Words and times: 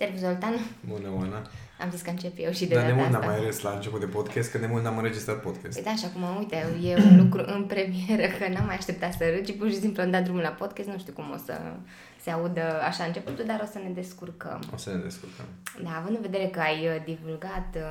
Servus, 0.00 0.20
Zoltan. 0.20 0.54
Bună, 0.88 1.08
Oana. 1.18 1.40
Am 1.80 1.90
zis 1.90 2.02
că 2.02 2.10
încep 2.10 2.32
eu 2.38 2.50
și 2.50 2.66
de 2.66 2.74
Dar 2.74 2.84
de 2.84 2.90
data 2.90 3.00
mult 3.00 3.14
asta. 3.14 3.26
n-am 3.26 3.36
mai 3.36 3.46
râs 3.46 3.60
la 3.60 3.70
început 3.70 4.00
de 4.00 4.06
podcast, 4.06 4.50
că 4.50 4.58
de 4.58 4.66
mult 4.66 4.82
n-am 4.82 4.96
înregistrat 4.96 5.40
podcast. 5.40 5.74
Păi 5.74 5.82
da, 5.82 5.94
și 5.96 6.04
acum, 6.04 6.36
uite, 6.38 6.56
e 6.82 6.96
un 6.96 7.16
lucru 7.22 7.42
în 7.46 7.64
premieră, 7.64 8.26
că 8.38 8.48
n-am 8.52 8.66
mai 8.66 8.74
așteptat 8.74 9.12
să 9.12 9.24
râd, 9.34 9.44
ci 9.46 9.56
pur 9.56 9.68
și 9.68 9.80
simplu 9.80 10.02
am 10.02 10.10
dat 10.10 10.22
drumul 10.22 10.40
la 10.42 10.48
podcast, 10.48 10.88
nu 10.88 10.98
știu 10.98 11.12
cum 11.12 11.30
o 11.30 11.36
să 11.46 11.54
se 12.22 12.30
audă 12.30 12.82
așa 12.82 13.04
începutul, 13.04 13.44
dar 13.46 13.60
o 13.62 13.68
să 13.72 13.78
ne 13.78 13.90
descurcăm. 13.90 14.60
O 14.74 14.76
să 14.76 14.90
ne 14.90 15.00
descurcăm. 15.02 15.44
Da, 15.82 15.90
având 15.98 16.16
în 16.16 16.22
vedere 16.22 16.46
că 16.46 16.60
ai 16.60 16.86
uh, 16.86 17.02
divulgat 17.04 17.68
uh, 17.76 17.82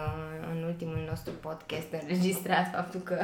în 0.52 0.64
ultimul 0.64 1.06
nostru 1.10 1.32
podcast 1.40 1.88
înregistrat 2.02 2.72
faptul 2.74 3.00
că 3.00 3.18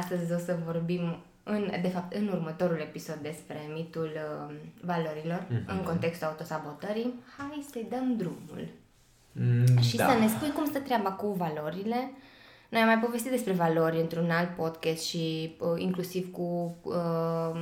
astăzi 0.00 0.32
o 0.32 0.38
să 0.38 0.56
vorbim 0.64 1.16
în, 1.44 1.70
de 1.82 1.88
fapt, 1.88 2.14
în 2.14 2.28
următorul 2.28 2.78
episod 2.80 3.16
despre 3.22 3.58
mitul 3.74 4.10
uh, 4.14 4.54
valorilor 4.80 5.46
Mhm. 5.50 5.64
în 5.66 5.82
contextul 5.82 6.26
autosabotării, 6.26 7.14
hai 7.36 7.66
să-i 7.70 7.86
dăm 7.90 8.16
drumul. 8.16 8.68
Mm, 9.32 9.78
Și 9.80 9.96
da. 9.96 10.08
să 10.10 10.18
ne 10.18 10.28
spui 10.28 10.50
cum 10.50 10.64
stă 10.64 10.78
treaba 10.78 11.12
cu 11.12 11.26
valorile. 11.26 12.10
Noi 12.68 12.80
am 12.80 12.86
mai 12.86 12.98
povestit 12.98 13.30
despre 13.30 13.52
valori 13.52 14.00
într-un 14.00 14.30
alt 14.30 14.48
podcast 14.56 15.02
și 15.02 15.56
uh, 15.60 15.68
inclusiv 15.76 16.32
cu 16.32 16.76
uh, 16.82 17.60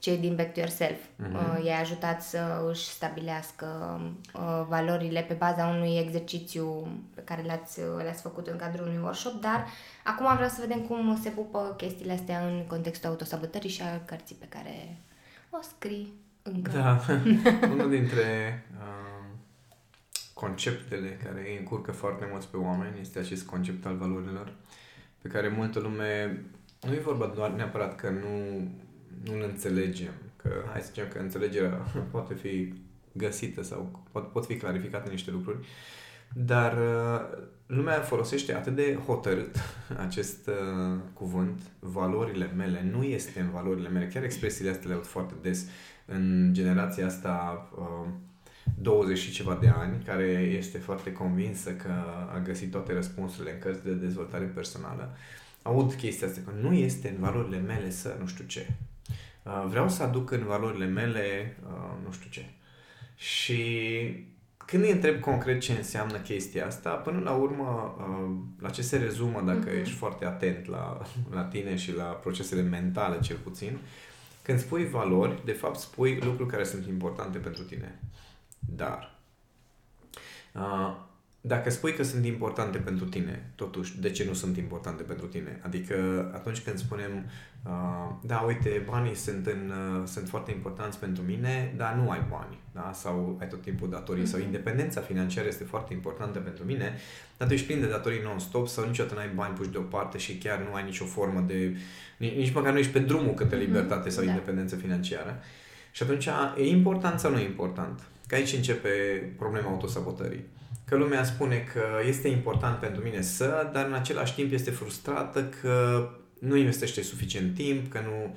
cei 0.00 0.18
din 0.18 0.36
Back 0.36 0.52
to 0.52 0.60
Yourself. 0.60 0.98
Mhm. 1.16 1.34
Uh, 1.34 1.64
i-ai 1.64 1.80
ajutat 1.80 2.22
să 2.22 2.64
își 2.70 2.84
stabilească 2.84 4.00
uh, 4.34 4.64
valorile 4.68 5.20
pe 5.20 5.34
baza 5.34 5.66
unui 5.66 5.98
exercițiu 5.98 6.88
pe 7.14 7.20
care 7.20 7.42
le-ați, 7.42 7.80
le-ați 7.96 8.22
făcut 8.22 8.46
în 8.46 8.56
cadrul 8.56 8.86
unui 8.86 9.02
workshop, 9.02 9.40
dar 9.40 9.66
acum 10.04 10.34
vreau 10.34 10.48
să 10.48 10.60
vedem 10.60 10.80
cum 10.80 11.18
se 11.22 11.28
pupă 11.28 11.74
chestiile 11.76 12.12
astea 12.12 12.46
în 12.46 12.64
contextul 12.66 13.08
autosabotării 13.08 13.70
și 13.70 13.82
al 13.82 14.02
cărții 14.04 14.36
pe 14.36 14.46
care 14.48 14.96
o 15.50 15.58
scrii 15.62 16.12
încă. 16.42 16.70
Da. 16.70 17.00
Unul 17.72 17.90
dintre 17.90 18.62
uh, 18.78 19.10
conceptele 20.34 21.18
care 21.24 21.40
îi 21.48 21.56
încurcă 21.58 21.92
foarte 21.92 22.28
mulți 22.30 22.48
pe 22.48 22.56
oameni 22.56 23.00
este 23.00 23.18
acest 23.18 23.46
concept 23.46 23.86
al 23.86 23.96
valorilor, 23.96 24.52
pe 25.22 25.28
care 25.28 25.48
multă 25.48 25.78
lume, 25.78 26.42
nu 26.80 26.92
e 26.92 26.98
vorba 26.98 27.26
doar 27.26 27.50
neapărat 27.50 27.96
că 27.96 28.08
nu, 28.08 28.68
nu 29.24 29.44
înțelegem, 29.44 30.12
că 30.36 30.50
hai 30.70 30.80
să 30.80 30.86
zicem 30.86 31.08
că 31.12 31.18
înțelegerea 31.18 31.70
poate 32.12 32.34
fi 32.34 32.74
găsită 33.12 33.62
sau 33.62 34.04
pot, 34.12 34.32
pot 34.32 34.46
fi 34.46 34.56
clarificate 34.56 35.10
niște 35.10 35.30
lucruri, 35.30 35.66
dar 36.34 36.72
uh, 36.72 37.38
lumea 37.66 38.00
folosește 38.00 38.54
atât 38.54 38.74
de 38.74 38.98
hotărât 39.06 39.56
acest 40.06 40.48
uh, 40.48 40.98
cuvânt, 41.12 41.60
valorile 41.78 42.52
mele, 42.56 42.90
nu 42.92 43.02
este 43.02 43.40
în 43.40 43.50
valorile 43.50 43.88
mele, 43.88 44.06
chiar 44.06 44.24
expresiile 44.24 44.70
astea 44.70 44.88
le 44.88 44.94
aud 44.94 45.06
foarte 45.06 45.34
des 45.42 45.66
în 46.06 46.50
generația 46.52 47.06
asta 47.06 47.68
uh, 47.78 48.08
20 48.78 49.18
și 49.18 49.30
ceva 49.30 49.58
de 49.60 49.68
ani, 49.68 50.02
care 50.04 50.24
este 50.58 50.78
foarte 50.78 51.12
convinsă 51.12 51.70
că 51.70 51.90
a 52.34 52.38
găsit 52.38 52.70
toate 52.70 52.92
răspunsurile 52.92 53.52
în 53.52 53.58
cărți 53.58 53.84
de 53.84 53.92
dezvoltare 53.92 54.44
personală, 54.44 55.16
aud 55.62 55.92
chestia 55.94 56.26
asta, 56.26 56.40
că 56.44 56.52
nu 56.60 56.72
este 56.72 57.08
în 57.08 57.16
valorile 57.20 57.58
mele 57.58 57.90
să 57.90 58.16
nu 58.20 58.26
știu 58.26 58.44
ce. 58.44 58.66
Uh, 59.50 59.64
vreau 59.68 59.88
să 59.88 60.02
aduc 60.02 60.30
în 60.30 60.44
valorile 60.44 60.84
mele 60.86 61.56
uh, 61.66 61.90
nu 62.04 62.12
știu 62.12 62.30
ce. 62.30 62.44
Și 63.16 63.58
când 64.56 64.82
îi 64.82 64.90
întreb 64.90 65.20
concret 65.20 65.60
ce 65.60 65.72
înseamnă 65.72 66.18
chestia 66.18 66.66
asta, 66.66 66.90
până 66.90 67.20
la 67.20 67.32
urmă, 67.32 67.96
uh, 67.98 68.36
la 68.58 68.70
ce 68.70 68.82
se 68.82 68.96
rezumă 68.96 69.40
dacă 69.40 69.68
Mhm. 69.70 69.78
ești 69.80 69.94
foarte 69.94 70.24
atent 70.24 70.66
la, 70.66 71.02
la 71.30 71.42
tine 71.42 71.76
și 71.76 71.94
la 71.94 72.04
procesele 72.04 72.62
mentale, 72.62 73.20
cel 73.20 73.36
puțin, 73.36 73.78
când 74.42 74.58
spui 74.58 74.88
valori, 74.88 75.44
de 75.44 75.52
fapt 75.52 75.78
spui 75.78 76.18
lucruri 76.22 76.50
care 76.50 76.64
sunt 76.64 76.86
importante 76.86 77.38
pentru 77.38 77.62
tine. 77.62 78.00
Dar, 78.58 79.18
uh, 80.54 80.96
dacă 81.42 81.70
spui 81.70 81.92
că 81.92 82.02
sunt 82.02 82.24
importante 82.24 82.78
pentru 82.78 83.04
tine, 83.04 83.50
totuși, 83.54 84.00
de 84.00 84.10
ce 84.10 84.24
nu 84.24 84.32
sunt 84.32 84.56
importante 84.56 85.02
pentru 85.02 85.26
tine? 85.26 85.60
Adică 85.62 85.94
atunci 86.34 86.60
când 86.60 86.78
spunem, 86.78 87.10
uh, 87.66 87.70
da, 88.22 88.38
uite, 88.38 88.84
banii 88.90 89.14
sunt, 89.14 89.46
în, 89.46 89.72
uh, 90.00 90.02
sunt 90.06 90.28
foarte 90.28 90.50
importanți 90.50 90.98
pentru 90.98 91.22
mine, 91.22 91.74
dar 91.76 91.94
nu 91.94 92.10
ai 92.10 92.22
bani, 92.30 92.58
da? 92.74 92.90
sau 92.94 93.36
ai 93.40 93.48
tot 93.48 93.62
timpul 93.62 93.90
datorii, 93.90 94.26
sau 94.26 94.38
Mhm. 94.38 94.46
independența 94.48 95.00
financiară 95.00 95.48
este 95.48 95.64
foarte 95.64 95.92
importantă 95.92 96.38
pentru 96.38 96.64
mine, 96.64 96.94
dar 97.36 97.48
tu 97.48 97.54
ești 97.54 97.66
plin 97.66 97.80
de 97.80 97.86
datorii 97.88 98.20
non-stop 98.22 98.68
sau 98.68 98.86
niciodată 98.86 99.14
n-ai 99.14 99.30
bani 99.34 99.54
puși 99.54 99.70
deoparte 99.70 100.18
și 100.18 100.38
chiar 100.38 100.58
nu 100.68 100.74
ai 100.74 100.84
nicio 100.84 101.04
formă 101.04 101.44
de... 101.46 101.76
Nici, 102.16 102.34
nici 102.34 102.52
măcar 102.52 102.72
nu 102.72 102.78
ești 102.78 102.92
pe 102.92 102.98
drumul 102.98 103.34
către 103.34 103.56
Mhm, 103.56 103.64
libertate 103.64 104.08
sau 104.08 104.24
da. 104.24 104.30
independență 104.30 104.76
financiară. 104.76 105.40
Și 105.90 106.02
atunci, 106.02 106.28
e 106.56 106.68
important 106.68 107.18
sau 107.20 107.30
nu 107.30 107.38
e 107.38 107.44
important? 107.44 108.00
Că 108.26 108.34
aici 108.34 108.52
începe 108.52 108.88
problema 109.38 109.70
autosabotării. 109.70 110.44
Că 110.84 110.96
lumea 110.96 111.24
spune 111.24 111.56
că 111.56 111.82
este 112.06 112.28
important 112.28 112.78
pentru 112.78 113.02
mine 113.02 113.20
să, 113.20 113.70
dar 113.72 113.86
în 113.86 113.92
același 113.94 114.34
timp 114.34 114.52
este 114.52 114.70
frustrată 114.70 115.44
că 115.44 116.08
nu 116.38 116.56
investește 116.56 117.02
suficient 117.02 117.54
timp, 117.54 117.92
că 117.92 118.00
nu... 118.04 118.36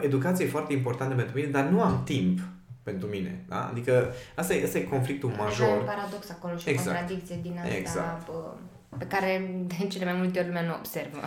Educația 0.00 0.44
e 0.44 0.48
foarte 0.48 0.72
importantă 0.72 1.14
pentru 1.14 1.36
mine, 1.36 1.48
dar 1.48 1.64
nu 1.64 1.82
am 1.82 2.02
timp 2.04 2.38
pentru 2.82 3.08
mine. 3.08 3.44
Da? 3.48 3.68
Adică 3.70 4.14
asta 4.34 4.54
e, 4.54 4.64
asta 4.64 4.78
e 4.78 4.82
conflictul 4.82 5.30
Așa 5.30 5.40
e 5.42 5.44
major. 5.44 5.78
un 5.78 5.84
paradox 5.84 6.30
acolo 6.30 6.56
și 6.56 6.68
Exact. 6.68 6.88
o 6.88 6.90
contradicție 6.90 7.38
din 7.42 7.58
asta 7.62 7.74
Exact. 7.76 8.26
bă, 8.26 8.52
pe 8.98 9.04
care 9.06 9.54
de 9.66 9.86
cele 9.86 10.04
mai 10.04 10.14
multe 10.14 10.38
ori 10.38 10.46
lumea 10.48 10.62
nu 10.62 10.74
observă. 10.74 11.18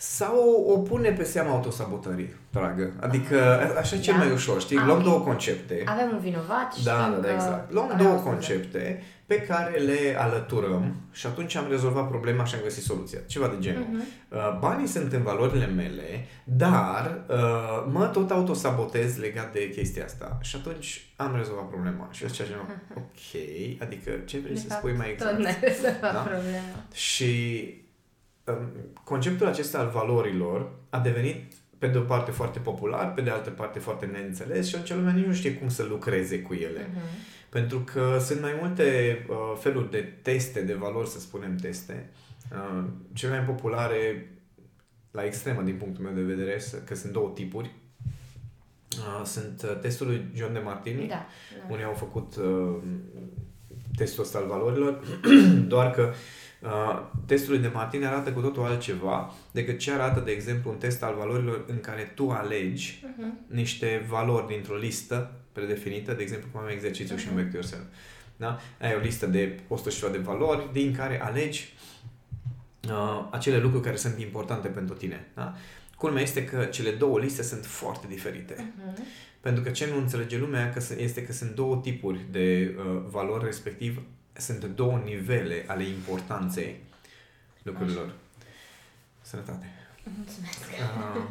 Sau 0.00 0.64
o 0.68 0.78
pune 0.78 1.10
pe 1.10 1.24
seama 1.24 1.50
autosabotării, 1.50 2.34
dragă. 2.52 2.92
Adică 3.00 3.60
așa 3.78 3.96
e 3.96 4.00
cel 4.00 4.14
Da. 4.18 4.24
mai 4.24 4.32
ușor, 4.32 4.60
știi? 4.60 4.76
Ah, 4.78 4.84
Luăm 4.86 4.96
ok. 4.98 5.04
două 5.04 5.18
concepte. 5.20 5.82
Avem 5.86 6.08
un 6.12 6.18
vinovat 6.18 6.74
și 6.74 6.84
Da, 6.84 6.92
știm 7.00 7.10
da, 7.12 7.16
da, 7.20 7.26
că 7.26 7.32
exact. 7.34 7.72
Luăm 7.72 7.86
rău 7.88 7.96
două 8.06 8.16
să- 8.16 8.22
concepte 8.22 9.02
pe 9.26 9.40
care 9.40 9.78
le 9.78 10.16
alăturăm 10.18 10.94
și 11.12 11.26
atunci 11.26 11.54
am 11.54 11.66
rezolvat 11.68 12.08
problema 12.08 12.44
și 12.44 12.54
am 12.54 12.60
găsit 12.62 12.82
soluția. 12.82 13.18
Ceva 13.26 13.46
de 13.46 13.56
genul. 13.58 13.86
Mhm. 13.90 14.02
Uh, 14.28 14.58
Banii 14.60 14.86
sunt 14.86 15.12
în 15.12 15.22
valorile 15.22 15.66
mele, 15.66 16.26
dar 16.44 17.24
uh, 17.28 17.86
mă 17.92 18.06
tot 18.06 18.30
autosabotez 18.30 19.16
legat 19.16 19.52
de 19.52 19.70
chestia 19.70 20.04
asta. 20.04 20.38
Și 20.42 20.56
atunci 20.56 21.10
am 21.16 21.36
rezolvat 21.36 21.68
problema. 21.68 22.08
Și 22.10 22.22
eu 22.22 22.28
zicea 22.28 22.44
genul, 22.44 22.66
ok, 23.02 23.40
adică 23.82 24.10
ce 24.24 24.38
vrei 24.38 24.54
De 24.54 24.60
să 24.60 24.66
fapt, 24.66 24.80
spui 24.80 24.92
mai 24.96 25.10
exact? 25.10 25.30
Tot 25.34 25.42
ne-ai 25.42 25.58
rezolvat 25.60 26.12
Da? 26.12 26.18
problema. 26.18 26.62
Și 26.92 27.32
um, 27.74 27.86
conceptul 29.04 29.46
acesta 29.46 29.78
al 29.78 29.88
valorilor 29.88 30.70
a 30.90 30.98
devenit 30.98 31.52
pe 31.78 31.86
de 31.86 31.98
o 31.98 32.02
parte 32.02 32.30
foarte 32.30 32.58
popular, 32.58 33.14
pe 33.14 33.20
de 33.20 33.30
altă 33.30 33.50
parte 33.50 33.78
foarte 33.78 34.06
neînțeles 34.06 34.66
și 34.68 34.74
atunci 34.74 34.98
lumea 34.98 35.12
nici 35.12 35.24
nu 35.24 35.32
știe 35.32 35.54
cum 35.54 35.68
să 35.68 35.82
lucreze 35.82 36.40
cu 36.42 36.54
ele. 36.54 36.88
Mhm. 36.92 37.00
Pentru 37.48 37.78
că 37.78 38.18
sunt 38.20 38.40
mai 38.40 38.56
multe 38.60 39.18
uh, 39.28 39.36
feluri 39.58 39.90
de 39.90 40.12
teste, 40.22 40.62
de 40.62 40.74
valori, 40.74 41.08
să 41.08 41.20
spunem 41.20 41.56
teste. 41.56 42.10
Uh, 42.52 42.84
cele 43.12 43.36
mai 43.36 43.44
populare, 43.44 44.30
la 45.10 45.24
extremă 45.24 45.62
din 45.62 45.74
punctul 45.76 46.04
meu 46.04 46.12
de 46.14 46.20
vedere, 46.34 46.58
s- 46.58 46.76
că 46.84 46.94
sunt 46.94 47.12
două 47.12 47.30
tipuri. 47.34 47.74
Uh, 48.98 49.24
sunt 49.24 49.62
uh, 49.64 49.78
testul 49.80 50.06
lui 50.06 50.26
John 50.34 50.52
de 50.52 50.58
Martini, 50.58 51.06
Da. 51.08 51.14
da. 51.14 51.72
unii 51.72 51.84
au 51.84 51.92
făcut 51.92 52.36
uh, 52.36 52.76
testul 53.96 54.22
ăsta 54.22 54.38
al 54.38 54.46
valorilor, 54.46 55.00
doar 55.74 55.90
că 55.90 56.02
uh, 56.02 56.14
testul 57.26 57.52
lui 57.52 57.62
de 57.62 57.70
Martini 57.74 58.06
arată 58.06 58.32
cu 58.32 58.40
totul 58.40 58.62
altceva 58.64 59.32
decât 59.50 59.78
ce 59.78 59.92
arată, 59.92 60.20
de 60.20 60.30
exemplu, 60.30 60.70
un 60.70 60.76
test 60.76 61.02
al 61.02 61.14
valorilor 61.18 61.64
în 61.68 61.80
care 61.80 62.02
tu 62.14 62.30
alegi 62.30 63.04
Mhm. 63.18 63.38
niște 63.46 64.04
valori 64.08 64.46
dintr-o 64.46 64.74
listă 64.76 65.32
predefinită, 65.52 66.12
de 66.12 66.22
exemplu, 66.22 66.48
cum 66.52 66.60
am 66.60 66.68
exercițiu 66.68 67.16
și 67.16 67.28
în 67.28 67.34
Back 67.34 67.46
to 67.50 67.54
Yourself. 67.56 67.82
Da? 68.36 68.58
Ai 68.80 68.94
o 68.94 68.98
listă 68.98 69.26
de 69.26 69.58
100 69.68 69.90
și 69.90 69.98
ceva 69.98 70.12
de 70.12 70.18
valori 70.18 70.68
din 70.72 70.94
care 70.94 71.22
alegi 71.22 71.74
uh, 72.88 73.28
acele 73.30 73.58
lucruri 73.58 73.84
care 73.84 73.96
sunt 73.96 74.18
importante 74.20 74.68
pentru 74.68 74.94
tine. 74.94 75.26
Da? 75.34 75.54
Culmea 75.96 76.22
este 76.22 76.44
că 76.44 76.64
cele 76.64 76.90
două 76.90 77.18
liste 77.18 77.42
sunt 77.42 77.64
foarte 77.64 78.06
diferite. 78.08 78.72
Mhm. 78.86 79.02
Pentru 79.40 79.62
că 79.62 79.70
ce 79.70 79.86
nu 79.92 79.96
înțelege 79.98 80.38
lumea 80.38 80.70
că 80.72 80.80
s- 80.80 80.90
este 80.90 81.22
că 81.24 81.32
sunt 81.32 81.50
două 81.54 81.80
tipuri 81.82 82.26
de 82.30 82.74
uh, 82.78 83.02
valori, 83.10 83.44
respectiv 83.44 84.02
sunt 84.38 84.64
două 84.64 85.00
nivele 85.04 85.64
ale 85.66 85.84
importanței 85.84 86.80
lucrurilor. 87.62 88.12
Sănătate. 89.20 89.66
Mulțumesc. 90.16 90.58
Uh, 91.16 91.22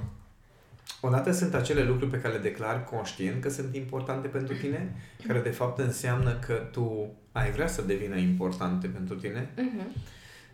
odată 1.01 1.31
sunt 1.31 1.53
acele 1.53 1.83
lucruri 1.83 2.11
pe 2.11 2.21
care 2.21 2.33
le 2.33 2.39
declar 2.39 2.83
conștient 2.83 3.41
că 3.41 3.49
sunt 3.49 3.75
importante 3.75 4.27
pentru 4.27 4.55
tine, 4.55 4.95
care 5.27 5.39
de 5.41 5.49
fapt 5.49 5.79
înseamnă 5.79 6.33
că 6.35 6.53
tu 6.71 7.13
ai 7.31 7.51
vrea 7.51 7.67
să 7.67 7.81
devină 7.81 8.15
importante 8.15 8.87
pentru 8.87 9.15
tine, 9.15 9.49
Mhm. 9.55 9.95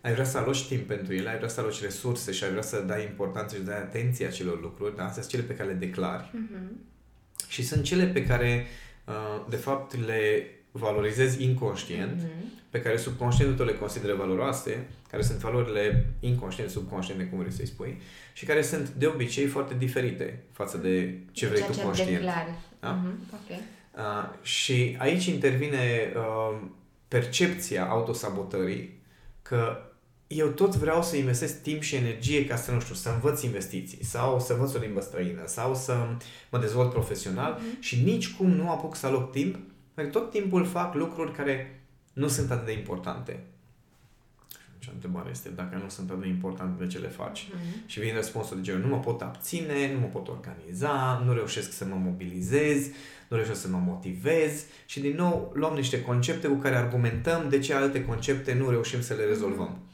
ai 0.02 0.12
vrea 0.14 0.26
să 0.26 0.38
aloci 0.38 0.68
timp 0.68 0.88
pentru 0.88 1.14
ele, 1.14 1.30
ai 1.30 1.36
vrea 1.38 1.48
să 1.50 1.60
aloci 1.60 1.82
resurse 1.82 2.32
și 2.32 2.44
ai 2.44 2.50
vrea 2.50 2.62
să 2.62 2.80
dai 2.82 3.04
importanță 3.04 3.56
și 3.56 3.64
să 3.64 3.70
dai 3.70 3.80
atenție 3.82 4.26
acelor 4.28 4.62
lucruri, 4.62 4.96
da? 4.96 5.04
Astea 5.06 5.22
sunt 5.22 5.34
cele 5.34 5.44
pe 5.48 5.56
care 5.56 5.70
le 5.70 5.76
declari. 5.76 6.30
Mhm. 6.34 6.80
Și 7.48 7.64
sunt 7.66 7.84
cele 7.84 8.06
pe 8.06 8.26
care, 8.26 8.66
uh, 9.06 9.46
de 9.50 9.56
fapt, 9.56 10.06
le 10.06 10.48
valorizezi 10.76 11.44
inconștient, 11.44 12.16
Mhm. 12.16 12.52
pe 12.70 12.82
care 12.82 12.98
subconștientul 12.98 13.56
tău 13.58 13.66
le 13.66 13.74
consideră 13.74 14.14
valoroase, 14.16 14.88
care 15.10 15.24
sunt 15.24 15.38
valorile 15.38 16.06
inconștiente, 16.20 16.72
subconștiente, 16.72 17.24
cum 17.24 17.40
vrei 17.40 17.52
să-i 17.52 17.66
spui, 17.68 18.02
și 18.34 18.46
care 18.46 18.62
sunt 18.62 18.90
de 18.90 19.06
obicei 19.06 19.46
foarte 19.46 19.74
diferite 19.78 20.44
față 20.52 20.78
de 20.78 21.18
ce 21.32 21.46
vrei 21.46 21.58
Ceea 21.58 21.70
tu 21.70 21.76
ce 21.78 21.84
conștient. 21.84 22.12
declari. 22.12 22.50
Da? 22.80 22.90
Mhm. 22.92 23.20
Ok. 23.34 23.58
Uh, 23.98 24.46
și 24.46 24.96
aici 25.00 25.26
intervine 25.26 26.14
uh, 26.16 26.62
percepția 27.08 27.86
autosabotării 27.90 29.02
că 29.42 29.78
eu 30.28 30.48
tot 30.48 30.76
vreau 30.76 31.04
să 31.04 31.16
investesc 31.16 31.62
timp 31.62 31.82
și 31.82 31.96
energie 31.96 32.46
ca 32.46 32.56
să, 32.56 32.72
nu 32.72 32.80
știu, 32.80 32.96
să 32.96 33.10
învăț 33.10 33.42
investiții 33.42 34.04
sau 34.06 34.40
să 34.40 34.54
învăț 34.54 34.74
o 34.74 34.80
limbă 34.80 35.02
străină 35.02 35.42
sau 35.46 35.76
să 35.76 35.94
mă 36.52 36.58
dezvolt 36.60 36.90
profesional 36.92 37.58
mm-hmm. 37.60 37.80
și 37.80 38.02
nici 38.04 38.36
cum 38.36 38.50
nu 38.50 38.70
apuc 38.70 38.96
să 38.96 39.06
aloc 39.08 39.32
timp, 39.32 39.56
pentru 39.94 40.20
tot 40.20 40.32
timpul 40.32 40.66
fac 40.66 40.96
lucruri 40.96 41.32
care 41.34 41.84
nu 42.14 42.28
sunt 42.28 42.52
atât 42.52 42.66
de 42.66 42.72
importante. 42.72 43.44
Și 44.80 44.90
întrebarea 44.94 45.32
este 45.32 45.50
dacă 45.50 45.80
nu 45.84 45.90
sunt 45.90 46.10
atât 46.10 46.22
de 46.22 46.28
importante 46.28 46.84
de 46.84 46.90
ce 46.90 46.98
le 46.98 47.08
faci. 47.08 47.46
Mm-hmm. 47.46 47.86
Și 47.86 48.00
vine 48.00 48.14
răspunsul 48.14 48.56
de 48.56 48.62
genul, 48.62 48.82
nu 48.82 48.88
mă 48.88 49.00
pot 49.00 49.22
abține, 49.22 49.94
nu 49.94 50.00
mă 50.00 50.06
pot 50.06 50.28
organiza, 50.28 51.22
nu 51.26 51.34
reușesc 51.34 51.72
să 51.72 51.86
mă 51.86 51.96
mobilizez, 51.96 52.88
nu 53.28 53.36
reușesc 53.38 53.62
să 53.62 53.68
mă 53.68 53.82
motivez 53.86 54.66
și 54.86 55.00
din 55.00 55.16
nou 55.16 55.52
luăm 55.56 55.74
niște 55.74 56.02
concepte 56.02 56.48
cu 56.48 56.56
care 56.56 56.76
argumentăm 56.76 57.50
de 57.50 57.60
ce 57.60 57.74
alte 57.74 58.06
concepte 58.06 58.54
nu 58.54 58.70
reușim 58.70 59.02
să 59.02 59.14
le 59.14 59.26
rezolvăm. 59.26 59.78
Mm-hmm. 59.78 59.92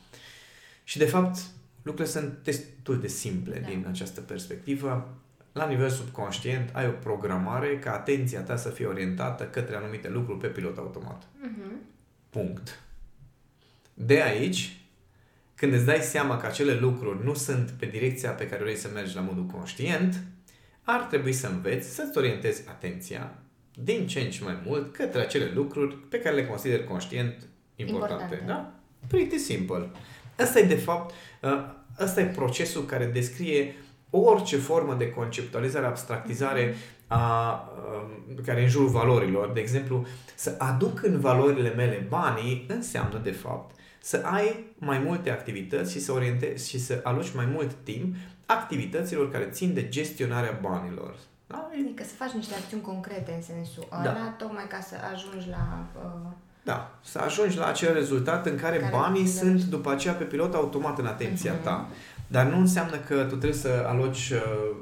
Și 0.84 0.98
de 0.98 1.06
fapt, 1.06 1.40
lucrurile 1.82 2.20
sunt 2.20 2.38
destul 2.44 3.00
de 3.00 3.08
simple 3.08 3.60
da. 3.60 3.68
din 3.68 3.86
această 3.90 4.22
perspectivă. 4.22 5.18
La 5.52 5.68
nivel 5.68 5.90
subconștient 5.90 6.70
ai 6.74 6.88
o 6.88 6.92
programare 6.92 7.80
ca 7.80 7.94
atenția 7.94 8.42
ta 8.42 8.56
să 8.56 8.70
fie 8.70 8.86
orientată 8.86 9.44
către 9.44 9.76
anumite 9.76 10.10
lucruri 10.10 10.40
pe 10.40 10.48
pilot 10.48 10.78
automat. 10.78 11.24
Mm-hmm. 11.24 11.72
Punct. 12.30 12.80
De 13.94 14.22
aici, 14.22 14.82
când 15.56 15.74
îți 15.74 15.86
dai 15.86 16.00
seama 16.00 16.38
că 16.38 16.46
acele 16.46 16.74
lucruri 16.74 17.26
nu 17.26 17.34
sunt 17.34 17.70
pe 17.70 17.86
direcția 17.86 18.32
pe 18.32 18.48
care 18.48 18.64
vrei 18.64 18.76
să 18.76 18.90
mergi 18.94 19.16
la 19.16 19.22
modul 19.22 19.46
conștient, 19.46 20.24
ar 20.84 21.02
trebui 21.02 21.34
să 21.34 21.48
înveți 21.48 21.96
să-ți 21.96 22.18
orientezi 22.18 22.70
atenția 22.70 23.34
din 23.84 24.08
ce 24.08 24.20
în 24.20 24.30
ce 24.30 24.44
mai 24.44 24.62
mult 24.66 24.94
către 24.94 25.22
acele 25.22 25.52
lucruri 25.54 25.96
pe 25.96 26.20
care 26.20 26.36
le 26.36 26.46
consideri 26.46 26.84
conștient 26.84 27.48
importante. 27.76 28.24
importante. 28.24 28.44
Da? 28.46 28.74
Pretty 29.08 29.38
simple. 29.38 29.90
Asta 30.38 30.60
e, 30.60 30.64
de 30.64 30.76
fapt, 30.76 31.14
asta 31.98 32.22
uh, 32.22 32.28
e 32.28 32.30
procesul 32.30 32.86
care 32.86 33.06
descrie 33.06 33.76
orice 34.10 34.58
formă 34.58 34.94
de 34.94 35.10
conceptualizare, 35.10 35.86
abstractizare 35.86 36.76
a, 37.08 37.18
a, 37.18 37.70
um, 38.28 38.44
care 38.46 38.60
e 38.60 38.64
în 38.64 38.70
jurul 38.70 38.88
valorilor. 38.88 39.52
De 39.52 39.60
exemplu, 39.60 40.06
să 40.36 40.56
aduc 40.58 41.04
în 41.04 41.20
valorile 41.20 41.74
mele 41.74 42.06
banii 42.10 42.66
înseamnă, 42.68 43.20
de 43.24 43.32
fapt, 43.32 43.76
să 44.02 44.22
ai 44.24 44.74
mai 44.78 45.00
multe 45.00 45.32
activități 45.32 45.92
și 45.92 46.00
să 46.00 46.12
orientezi 46.12 46.70
și 46.70 46.80
să 46.80 47.00
aloci 47.04 47.34
mai 47.34 47.46
mult 47.46 47.74
timp 47.84 48.16
activităților 48.46 49.32
care 49.32 49.50
țin 49.52 49.74
de 49.74 49.90
gestionarea 49.90 50.60
banilor. 50.62 51.16
Da? 51.48 51.70
Adică 51.74 52.04
să 52.04 52.14
faci 52.14 52.32
niște 52.32 52.54
acțiuni 52.54 52.84
concrete 52.84 53.32
în 53.36 53.42
sensul 53.42 53.88
da. 53.90 54.00
ăla, 54.00 54.36
tocmai 54.38 54.68
ca 54.68 54.80
să 54.80 54.96
ajungi 55.14 55.50
la... 55.50 55.86
Uh 55.96 56.32
da, 56.64 56.92
să 57.02 57.20
ajungi 57.20 57.58
la 57.58 57.66
acel 57.66 57.94
rezultat 57.94 58.46
în 58.46 58.58
care, 58.58 58.78
care 58.78 58.92
banii 58.92 59.28
sunt 59.28 59.64
după 59.64 59.92
aceea 59.92 60.14
pe 60.14 60.24
pilot 60.24 60.54
automat 60.54 61.00
în 61.00 61.06
atenția 61.06 61.60
uh-huh. 61.60 61.64
ta. 61.64 61.88
Dar 62.32 62.46
nu 62.46 62.58
înseamnă 62.58 62.98
că 62.98 63.16
tu 63.16 63.36
trebuie 63.36 63.60
să 63.60 63.86
aloci 63.88 64.30
uh, 64.30 64.76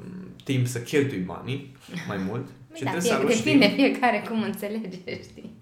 timp 0.44 0.66
să 0.66 0.80
cheltui 0.80 1.18
banii 1.18 1.76
mai 2.08 2.16
mult. 2.28 2.46
ci 2.76 2.82
da, 2.82 2.90
trebuie 2.90 3.00
fie, 3.00 3.10
să 3.10 3.16
aloci 3.16 3.36
depinde 3.36 3.66
timp. 3.66 3.78
fiecare 3.78 4.24
cum 4.28 4.42
înțelege, 4.42 5.22
știi? 5.22 5.58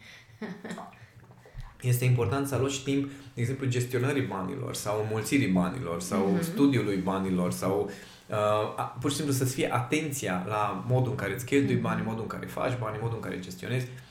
Este 1.81 2.05
important 2.05 2.47
să 2.47 2.55
aloci 2.55 2.83
timp, 2.83 3.11
de 3.35 3.41
exemplu, 3.41 3.67
gestionării 3.67 4.23
banilor 4.23 4.75
sau 4.75 5.01
înmulțirii 5.03 5.53
banilor 5.53 6.01
sau 6.01 6.39
uh-huh. 6.39 6.43
studiului 6.43 6.97
banilor 6.97 7.53
sau 7.53 7.91
uh, 8.27 8.91
pur 9.01 9.11
și 9.11 9.17
simplu 9.17 9.35
să-ți 9.35 9.55
fie 9.55 9.75
atenția 9.75 10.45
la 10.49 10.85
modul 10.89 11.11
în 11.11 11.17
care 11.17 11.35
îți 11.35 11.45
cheltui 11.45 11.79
uh-huh. 11.79 11.81
banii, 11.81 12.05
modul 12.05 12.23
în 12.23 12.29
care 12.29 12.47
faci 12.47 12.79
banii, 12.79 12.99
modul 13.03 13.17
în 13.17 13.23
care 13.23 13.41
gestionezi. 13.41 13.87
Uh, 13.87 14.07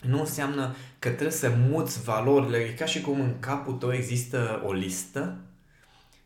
nu 0.00 0.20
înseamnă 0.20 0.74
că 0.98 1.08
trebuie 1.08 1.30
să 1.30 1.52
muți 1.68 2.02
valorile. 2.02 2.58
E 2.58 2.72
ca 2.78 2.84
și 2.84 3.00
cum 3.00 3.20
în 3.20 3.32
capul 3.40 3.74
tău 3.74 3.92
există 3.92 4.62
o 4.64 4.72
listă 4.72 5.36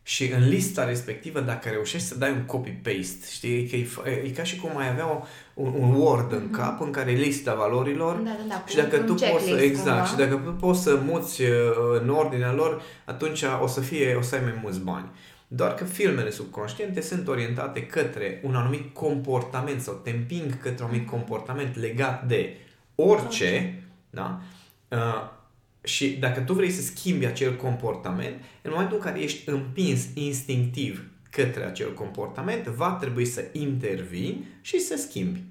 și 0.03 0.33
în 0.33 0.49
lista 0.49 0.85
respectivă, 0.85 1.41
dacă 1.41 1.69
reușești 1.69 2.07
să 2.07 2.19
dai 2.19 2.31
un 2.31 2.43
copy-paste, 2.45 3.27
știi, 3.31 3.67
că 3.67 3.77
e, 3.77 4.11
e 4.11 4.31
ca 4.31 4.43
și 4.43 4.57
cum 4.57 4.77
ai 4.77 4.89
avea 4.89 5.11
o, 5.11 5.23
un, 5.55 5.73
un 5.79 5.95
Word 5.95 6.33
în 6.33 6.49
mm-hmm. 6.49 6.57
cap 6.57 6.81
în 6.81 6.91
care 6.91 7.11
e 7.11 7.17
lista 7.17 7.55
valorilor 7.55 8.17
da, 8.17 8.31
da, 8.31 8.45
da, 8.49 8.65
și 8.67 8.77
dacă 8.77 8.99
tu 8.99 9.15
poți 9.15 9.45
să, 9.45 9.61
exact, 9.61 10.09
și 10.09 10.17
dacă 10.17 10.35
tu 10.35 10.51
poți 10.51 10.83
să 10.83 11.01
muți 11.05 11.43
uh, 11.43 11.49
în 12.01 12.09
ordinea 12.09 12.53
lor, 12.53 12.83
atunci 13.05 13.45
o 13.63 13.67
să 13.67 13.81
fie, 13.81 14.15
o 14.15 14.23
să 14.23 14.35
ai 14.35 14.41
mai 14.43 14.59
mulți 14.63 14.81
bani. 14.81 15.11
Doar 15.49 15.75
că 15.75 15.85
filmele 15.85 16.31
subconștiente 16.31 17.01
sunt 17.01 17.29
orientate 17.29 17.87
către 17.87 18.41
un 18.45 18.55
anumit 18.55 18.95
comportament 18.95 19.81
sau 19.81 19.95
te 19.95 20.11
împing 20.11 20.61
către 20.61 20.85
un 20.85 20.91
anumit 20.91 21.09
comportament 21.09 21.77
legat 21.77 22.27
de 22.27 22.57
orice, 22.95 23.83
da? 24.11 24.41
Uh, 24.89 25.39
și 25.83 26.09
dacă 26.11 26.41
tu 26.41 26.53
vrei 26.53 26.71
să 26.71 26.83
schimbi 26.83 27.25
acel 27.25 27.57
comportament, 27.57 28.35
în 28.63 28.71
momentul 28.71 28.97
în 28.97 29.03
care 29.03 29.21
ești 29.21 29.49
împins 29.49 30.07
instinctiv 30.15 31.05
către 31.31 31.65
acel 31.65 31.95
comportament, 31.95 32.65
va 32.65 32.93
trebui 32.93 33.25
să 33.25 33.45
intervii 33.53 34.47
și 34.61 34.81
să 34.81 34.97
schimbi. 34.97 35.43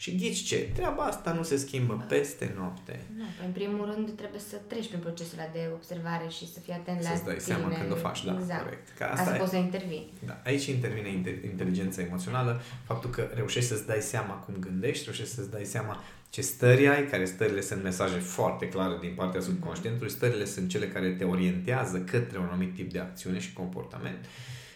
Și 0.00 0.16
ghici 0.16 0.42
ce? 0.42 0.70
Treaba 0.74 1.02
asta 1.02 1.32
nu 1.32 1.42
se 1.42 1.56
schimbă 1.56 1.94
da. 1.98 2.04
peste 2.04 2.54
noapte. 2.56 3.00
Da, 3.18 3.44
în 3.46 3.52
primul 3.52 3.92
rând 3.94 4.10
trebuie 4.16 4.40
să 4.40 4.56
treci 4.66 4.88
prin 4.88 5.00
procesul 5.00 5.38
de 5.52 5.70
observare 5.74 6.28
și 6.28 6.52
să 6.52 6.60
fii 6.60 6.72
atent 6.72 7.02
la 7.02 7.08
Să-ți 7.08 7.24
dai 7.24 7.36
tine. 7.36 7.54
seama 7.54 7.68
când 7.78 7.92
o 7.92 7.94
faci, 7.94 8.24
da, 8.24 8.36
exact. 8.40 8.62
corect. 8.62 8.88
Ca 8.98 9.06
asta, 9.06 9.20
asta 9.22 9.34
e... 9.34 9.38
poți 9.38 9.50
să 9.50 9.56
intervii. 9.56 10.12
Da, 10.26 10.40
aici 10.44 10.66
intervine 10.66 11.08
inteligența 11.44 12.02
emoțională, 12.02 12.60
faptul 12.84 13.10
că 13.10 13.30
reușești 13.34 13.68
să-ți 13.68 13.86
dai 13.86 14.00
seama 14.00 14.34
cum 14.34 14.54
gândești, 14.58 15.04
reușești 15.04 15.34
să-ți 15.34 15.50
dai 15.50 15.64
seama 15.64 16.02
ce 16.30 16.40
stări 16.40 16.88
ai, 16.88 17.06
care 17.06 17.24
stările 17.24 17.60
sunt 17.60 17.82
mesaje 17.82 18.18
foarte 18.18 18.68
clare 18.68 18.96
din 19.00 19.12
partea 19.16 19.40
subconștientului, 19.40 20.10
stările 20.10 20.44
sunt 20.44 20.68
cele 20.68 20.88
care 20.88 21.10
te 21.10 21.24
orientează 21.24 21.98
către 21.98 22.38
un 22.38 22.48
anumit 22.50 22.74
tip 22.74 22.92
de 22.92 22.98
acțiune 22.98 23.38
și 23.38 23.52
comportament. 23.52 24.24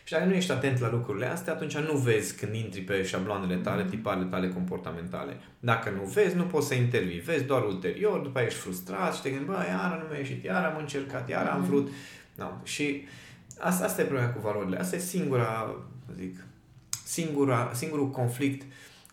Și 0.04 0.12
dacă 0.12 0.24
nu 0.24 0.34
ești 0.34 0.52
atent 0.52 0.78
la 0.78 0.90
lucrurile 0.90 1.26
astea, 1.26 1.52
atunci 1.52 1.76
nu 1.76 1.96
vezi 1.96 2.36
când 2.36 2.54
intri 2.54 2.80
pe 2.80 3.02
șabloanele 3.02 3.56
tale, 3.56 3.84
tiparele 3.84 4.26
tale 4.26 4.48
comportamentale. 4.48 5.36
Dacă 5.60 5.90
nu 5.90 6.02
vezi, 6.02 6.36
nu 6.36 6.44
poți 6.44 6.66
să 6.66 6.74
intervii. 6.74 7.20
Vezi 7.20 7.44
doar 7.44 7.64
ulterior, 7.64 8.20
după 8.20 8.38
aia 8.38 8.46
ești 8.46 8.58
frustrat 8.58 9.14
și 9.14 9.22
te 9.22 9.30
gândești, 9.30 9.52
bă, 9.52 9.66
iară 9.68 10.02
nu 10.02 10.08
mi-a 10.08 10.18
ieșit, 10.18 10.44
iară 10.44 10.66
am 10.66 10.78
încercat, 10.78 11.28
iară 11.28 11.50
am 11.50 11.62
vrut. 11.62 11.90
No. 12.34 12.50
Și 12.62 13.06
asta, 13.58 13.84
asta 13.84 14.02
e 14.02 14.04
problema 14.04 14.30
cu 14.30 14.40
valorile. 14.40 14.78
Asta 14.78 14.96
e 14.96 14.98
singura, 14.98 15.74
zic, 16.16 16.44
singura, 17.04 17.70
singurul 17.74 18.10
conflict 18.10 18.62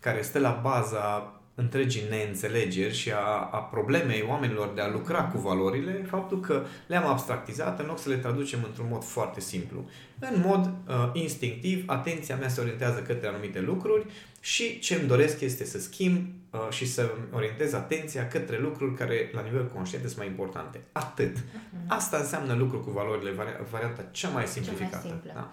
care 0.00 0.22
stă 0.22 0.38
la 0.38 0.60
baza 0.62 1.39
întregii 1.60 2.02
neînțelegeri 2.08 2.94
și 2.94 3.10
a, 3.12 3.48
a 3.50 3.58
problemei 3.58 4.24
oamenilor 4.28 4.72
de 4.74 4.80
a 4.80 4.90
lucra 4.90 5.22
cu 5.24 5.38
valorile, 5.38 6.06
faptul 6.10 6.40
că 6.40 6.64
le-am 6.86 7.06
abstractizat 7.06 7.80
în 7.80 7.86
loc 7.86 7.98
să 7.98 8.08
le 8.08 8.16
traducem 8.16 8.58
într-un 8.66 8.86
mod 8.90 9.04
foarte 9.04 9.40
simplu. 9.40 9.84
În 10.18 10.42
mod 10.46 10.72
uh, 10.88 11.10
instinctiv, 11.12 11.84
atenția 11.86 12.36
mea 12.36 12.48
se 12.48 12.60
orientează 12.60 12.98
către 13.00 13.28
anumite 13.28 13.60
lucruri 13.60 14.06
și 14.40 14.78
ce 14.78 14.94
îmi 14.94 15.08
doresc 15.08 15.40
este 15.40 15.64
să 15.64 15.78
schimb 15.78 16.26
uh, 16.50 16.66
și 16.70 16.86
să 16.86 17.10
orientez 17.32 17.72
atenția 17.72 18.28
către 18.28 18.58
lucruri 18.58 18.94
care 18.94 19.30
la 19.32 19.40
nivel 19.40 19.66
conștient 19.66 20.04
sunt 20.04 20.18
mai 20.18 20.26
importante. 20.26 20.80
Atât. 20.92 21.36
Uh-huh. 21.36 21.86
Asta 21.86 22.16
înseamnă 22.16 22.54
lucru 22.54 22.78
cu 22.78 22.90
valorile, 22.90 23.30
varianta 23.70 24.02
cea 24.10 24.28
mai 24.28 24.46
simplificată. 24.46 24.96
Cea 24.96 25.08
mai 25.08 25.10
simplă. 25.10 25.32
Da? 25.34 25.50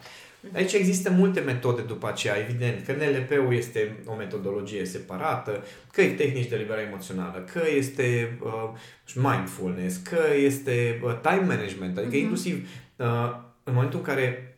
Aici 0.53 0.73
există 0.73 1.11
multe 1.11 1.39
metode 1.39 1.81
după 1.81 2.07
aceea, 2.07 2.37
evident, 2.37 2.85
că 2.85 2.91
NLP-ul 2.91 3.53
este 3.53 3.95
o 4.05 4.15
metodologie 4.15 4.85
separată, 4.85 5.63
că 5.91 6.01
e 6.01 6.09
tehnici 6.09 6.47
de 6.47 6.55
liberare 6.55 6.87
emoțională, 6.87 7.45
că 7.53 7.61
este 7.75 8.37
uh, 8.43 8.69
mindfulness, 9.15 9.97
că 9.97 10.19
este 10.35 11.01
uh, 11.03 11.19
time 11.21 11.45
management, 11.45 11.97
adică 11.97 12.13
uh-huh. 12.13 12.19
inclusiv 12.19 12.69
uh, 12.95 13.05
în 13.63 13.73
momentul 13.73 13.99
în 13.99 14.05
care 14.05 14.57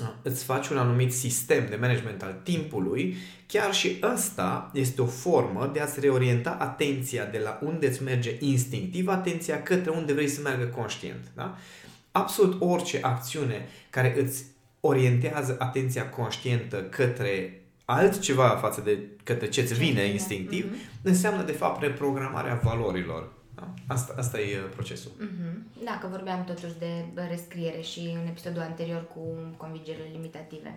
uh, 0.00 0.08
îți 0.22 0.44
faci 0.44 0.68
un 0.68 0.76
anumit 0.76 1.12
sistem 1.12 1.66
de 1.68 1.76
management 1.76 2.22
al 2.22 2.40
timpului, 2.42 3.16
chiar 3.46 3.74
și 3.74 3.98
ăsta 4.14 4.70
este 4.74 5.02
o 5.02 5.06
formă 5.06 5.70
de 5.72 5.80
a-ți 5.80 6.00
reorienta 6.00 6.56
atenția 6.60 7.24
de 7.24 7.38
la 7.38 7.58
unde 7.62 7.86
îți 7.86 8.02
merge 8.02 8.36
instinctiv 8.40 9.08
atenția 9.08 9.62
către 9.62 9.90
unde 9.90 10.12
vrei 10.12 10.28
să 10.28 10.40
meargă 10.40 10.64
conștient. 10.64 11.24
Da? 11.34 11.56
Absolut 12.12 12.60
orice 12.60 12.98
acțiune 13.02 13.68
care 13.90 14.20
îți 14.22 14.44
orientează 14.86 15.56
atenția 15.58 16.08
conștientă 16.08 16.82
către 16.82 17.60
altceva 17.84 18.48
față 18.48 18.80
de 18.80 18.98
către 19.22 19.48
ce 19.48 19.60
îți 19.60 19.74
vine 19.74 20.04
instinctiv, 20.04 20.64
mm-hmm. 20.64 21.02
înseamnă 21.02 21.42
de 21.42 21.52
fapt 21.52 21.82
reprogramarea 21.82 22.60
valorilor. 22.62 23.32
Da? 23.54 23.68
Asta, 23.86 24.14
asta 24.18 24.40
e 24.40 24.58
uh, 24.58 24.70
procesul. 24.74 25.10
Mm-hmm. 25.20 25.84
Da, 25.84 25.98
că 26.00 26.06
vorbeam 26.10 26.44
totuși 26.44 26.78
de 26.78 27.04
rescriere 27.28 27.80
și 27.80 27.98
în 27.98 28.26
episodul 28.26 28.60
anterior 28.60 29.06
cu 29.14 29.20
convingerile 29.56 30.08
limitative. 30.12 30.76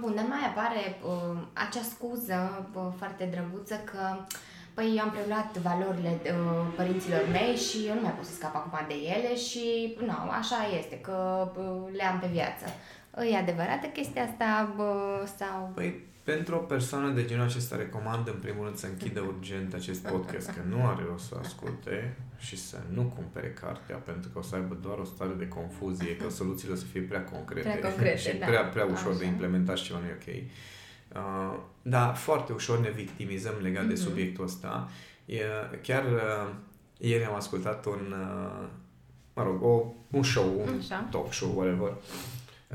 Bun, 0.00 0.14
dar 0.14 0.24
mai 0.28 0.44
apare 0.50 0.82
uh, 1.02 1.38
acea 1.52 1.84
scuză 1.94 2.68
uh, 2.74 2.82
foarte 2.98 3.28
drăguță 3.32 3.74
că 3.84 4.00
Păi 4.74 4.94
eu 4.96 5.02
am 5.02 5.10
preluat 5.10 5.56
valorile 5.56 6.20
uh, 6.24 6.66
părinților 6.76 7.22
mei 7.30 7.56
și 7.56 7.78
eu 7.88 7.94
nu 7.94 8.00
mai 8.00 8.16
pot 8.18 8.24
să 8.24 8.34
scap 8.34 8.54
acum 8.54 8.78
de 8.88 8.94
ele 8.94 9.36
și 9.36 9.96
nu, 10.06 10.30
așa 10.40 10.60
este, 10.78 10.96
că 11.06 11.16
uh, 11.56 11.92
le 11.96 12.04
am 12.04 12.18
pe 12.18 12.28
viață. 12.32 12.66
E 13.30 13.36
adevărată 13.36 13.86
chestia 13.86 14.22
asta 14.22 14.72
bă, 14.76 15.26
sau... 15.36 15.70
Păi, 15.74 16.00
pentru 16.22 16.54
o 16.54 16.58
persoană 16.58 17.10
de 17.10 17.24
genul 17.24 17.44
acesta 17.44 17.76
recomand 17.76 18.28
în 18.28 18.38
primul 18.40 18.64
rând 18.64 18.76
să 18.76 18.86
închidă 18.86 19.20
urgent 19.20 19.74
acest 19.74 20.06
podcast, 20.06 20.50
că 20.50 20.60
nu 20.68 20.86
are 20.86 21.02
rost 21.08 21.26
să 21.26 21.36
asculte 21.42 22.16
și 22.38 22.56
să 22.56 22.76
nu 22.92 23.02
cumpere 23.02 23.50
cartea, 23.60 23.96
pentru 23.96 24.30
că 24.32 24.38
o 24.38 24.42
să 24.42 24.54
aibă 24.54 24.78
doar 24.82 24.98
o 24.98 25.04
stare 25.04 25.32
de 25.38 25.48
confuzie, 25.48 26.16
că 26.16 26.30
soluțiile 26.30 26.72
o 26.72 26.76
să 26.76 26.84
fie 26.84 27.00
prea 27.00 27.24
concrete, 27.24 27.68
prea 27.68 27.90
concrete 27.90 28.16
și 28.30 28.36
da. 28.36 28.46
prea, 28.46 28.64
prea 28.64 28.84
ușor 28.84 29.10
Așa. 29.10 29.18
de 29.18 29.24
implementat 29.24 29.76
și 29.76 29.84
ceva 29.84 29.98
nu 29.98 30.06
e 30.06 30.18
ok. 30.20 30.34
Uh, 31.16 31.58
da, 31.82 32.12
foarte 32.12 32.52
ușor 32.52 32.78
ne 32.80 32.90
victimizăm 32.90 33.54
legat 33.60 33.84
mm-hmm. 33.84 33.88
de 33.88 33.92
Mhm. 33.92 34.02
subiectul 34.02 34.44
ăsta. 34.44 34.88
E, 35.24 35.40
chiar 35.82 36.04
uh, 36.04 36.52
ieri 36.98 37.24
am 37.24 37.34
ascultat 37.34 37.86
un, 37.86 38.14
uh, 38.20 38.66
mă 39.34 39.42
rog, 39.42 39.62
o, 39.62 39.92
un 40.10 40.22
show, 40.22 40.60
un 40.66 40.78
Așa. 40.78 41.08
talk 41.10 41.32
show, 41.32 41.52
whatever, 41.56 41.92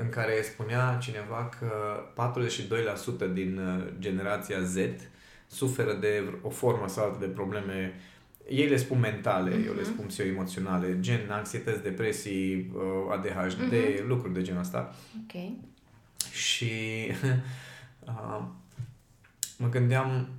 în 0.01 0.09
care 0.09 0.41
spunea 0.41 0.97
cineva 1.01 1.49
că 1.59 1.71
42% 2.13 3.33
din 3.33 3.57
uh, 3.57 3.83
generația 3.99 4.61
Z 4.61 4.75
suferă 5.47 5.93
de 5.93 6.23
o 6.41 6.49
formă 6.49 6.87
sau 6.87 7.05
altă 7.05 7.17
de 7.19 7.25
probleme 7.25 7.93
ei 8.49 8.67
le 8.67 8.77
spun 8.77 8.99
mentale, 8.99 9.51
eu 9.65 9.73
le 9.73 9.81
Mhm. 9.81 9.91
spun 9.91 10.05
pseudo-emoționale, 10.05 10.97
gen 10.99 11.29
anxietăți, 11.31 11.81
depresii, 11.83 12.71
uh, 12.75 12.81
ADHD, 13.11 13.59
Mhm. 13.73 14.07
lucruri 14.07 14.33
de 14.33 14.41
genul 14.41 14.59
ăsta. 14.61 14.95
Ok. 15.23 15.41
Și 16.31 16.71
uh, 18.07 18.41
mă 19.57 19.69
gândeam, 19.69 20.29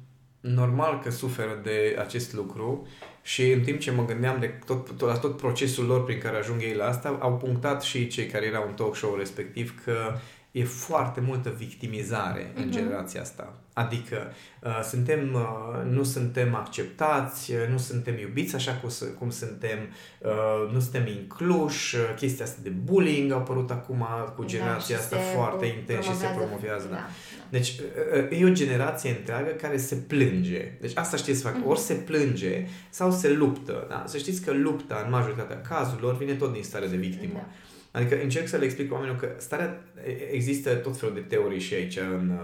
normal 0.41 1.01
că 1.01 1.11
suferă 1.11 1.61
de 1.63 1.97
acest 1.99 2.33
lucru 2.33 2.87
și 3.23 3.51
în 3.51 3.61
timp 3.61 3.79
ce 3.79 3.91
mă 3.91 4.05
gândeam 4.05 4.41
de 4.41 4.47
tot, 4.67 4.87
tot, 4.97 5.09
la 5.09 5.19
tot 5.19 5.37
procesul 5.37 5.87
lor 5.87 6.05
prin 6.05 6.19
care 6.19 6.37
ajung 6.37 6.63
ei 6.63 6.75
la 6.75 6.87
asta, 6.87 7.19
au 7.21 7.37
punctat 7.37 7.83
și 7.83 8.07
cei 8.07 8.27
care 8.27 8.47
erau 8.47 8.65
în 8.67 8.75
talk 8.75 8.97
show 8.97 9.15
respectiv 9.17 9.83
că 9.85 10.19
e 10.53 10.65
foarte 10.65 11.21
multă 11.21 11.55
victimizare 11.59 12.53
în 12.55 12.63
Mhm. 12.63 12.71
generația 12.73 13.21
asta. 13.21 13.55
Adică 13.73 14.17
uh, 14.63 14.81
suntem, 14.83 15.31
uh, 15.35 15.91
nu 15.91 16.03
suntem 16.03 16.55
acceptați, 16.55 17.53
uh, 17.53 17.59
nu 17.71 17.79
suntem 17.79 18.19
iubiți 18.19 18.55
așa 18.55 18.73
cum, 18.73 18.89
s- 18.89 19.05
cum 19.19 19.31
suntem, 19.31 19.79
uh, 20.19 20.73
nu 20.73 20.81
suntem 20.81 21.07
incluși, 21.07 21.97
uh, 21.97 22.03
chestia 22.17 22.45
asta 22.45 22.59
de 22.63 22.69
bullying 22.69 23.33
a 23.33 23.35
apărut 23.35 23.71
acum 23.71 24.05
cu 24.37 24.45
generația 24.45 24.97
Da, 24.97 25.03
și 25.03 25.09
asta 25.09 25.17
se 25.17 25.23
foarte 25.35 25.67
pro- 25.67 25.79
intens 25.79 26.05
și 26.05 26.17
se 26.17 26.27
promovează. 26.37 26.87
Da. 26.89 26.95
Da. 26.95 27.07
Deci 27.51 27.69
uh, 27.79 28.31
uh, 28.31 28.41
e 28.41 28.45
o 28.45 28.49
generație 28.53 29.11
întreagă 29.11 29.51
care 29.51 29.77
se 29.77 29.95
plânge. 29.95 30.73
Deci 30.81 30.97
asta 30.97 31.17
știți 31.17 31.41
să 31.41 31.47
fac. 31.47 31.57
Mhm. 31.57 31.69
Ori 31.69 31.79
se 31.81 31.95
plânge 31.95 32.67
sau 32.91 33.11
se 33.11 33.33
luptă. 33.33 33.87
Da? 33.89 34.05
Să 34.07 34.19
știți 34.19 34.41
că 34.45 34.53
lupta 34.53 35.03
în 35.05 35.11
majoritatea 35.11 35.61
cazurilor 35.61 36.17
vine 36.17 36.35
tot 36.35 36.53
din 36.53 36.63
stare 36.63 36.87
de 36.87 36.97
victimă. 36.97 37.33
Da. 37.35 37.47
Adică 37.91 38.23
încerc 38.23 38.47
să 38.47 38.57
le 38.57 38.65
explic 38.65 38.93
oamenilor 38.93 39.21
că 39.21 39.35
starea, 39.39 39.83
există 40.31 40.75
tot 40.75 40.99
felul 40.99 41.15
de 41.15 41.21
teorii 41.21 41.61
și 41.61 41.75
aici 41.75 41.97
în, 41.97 42.39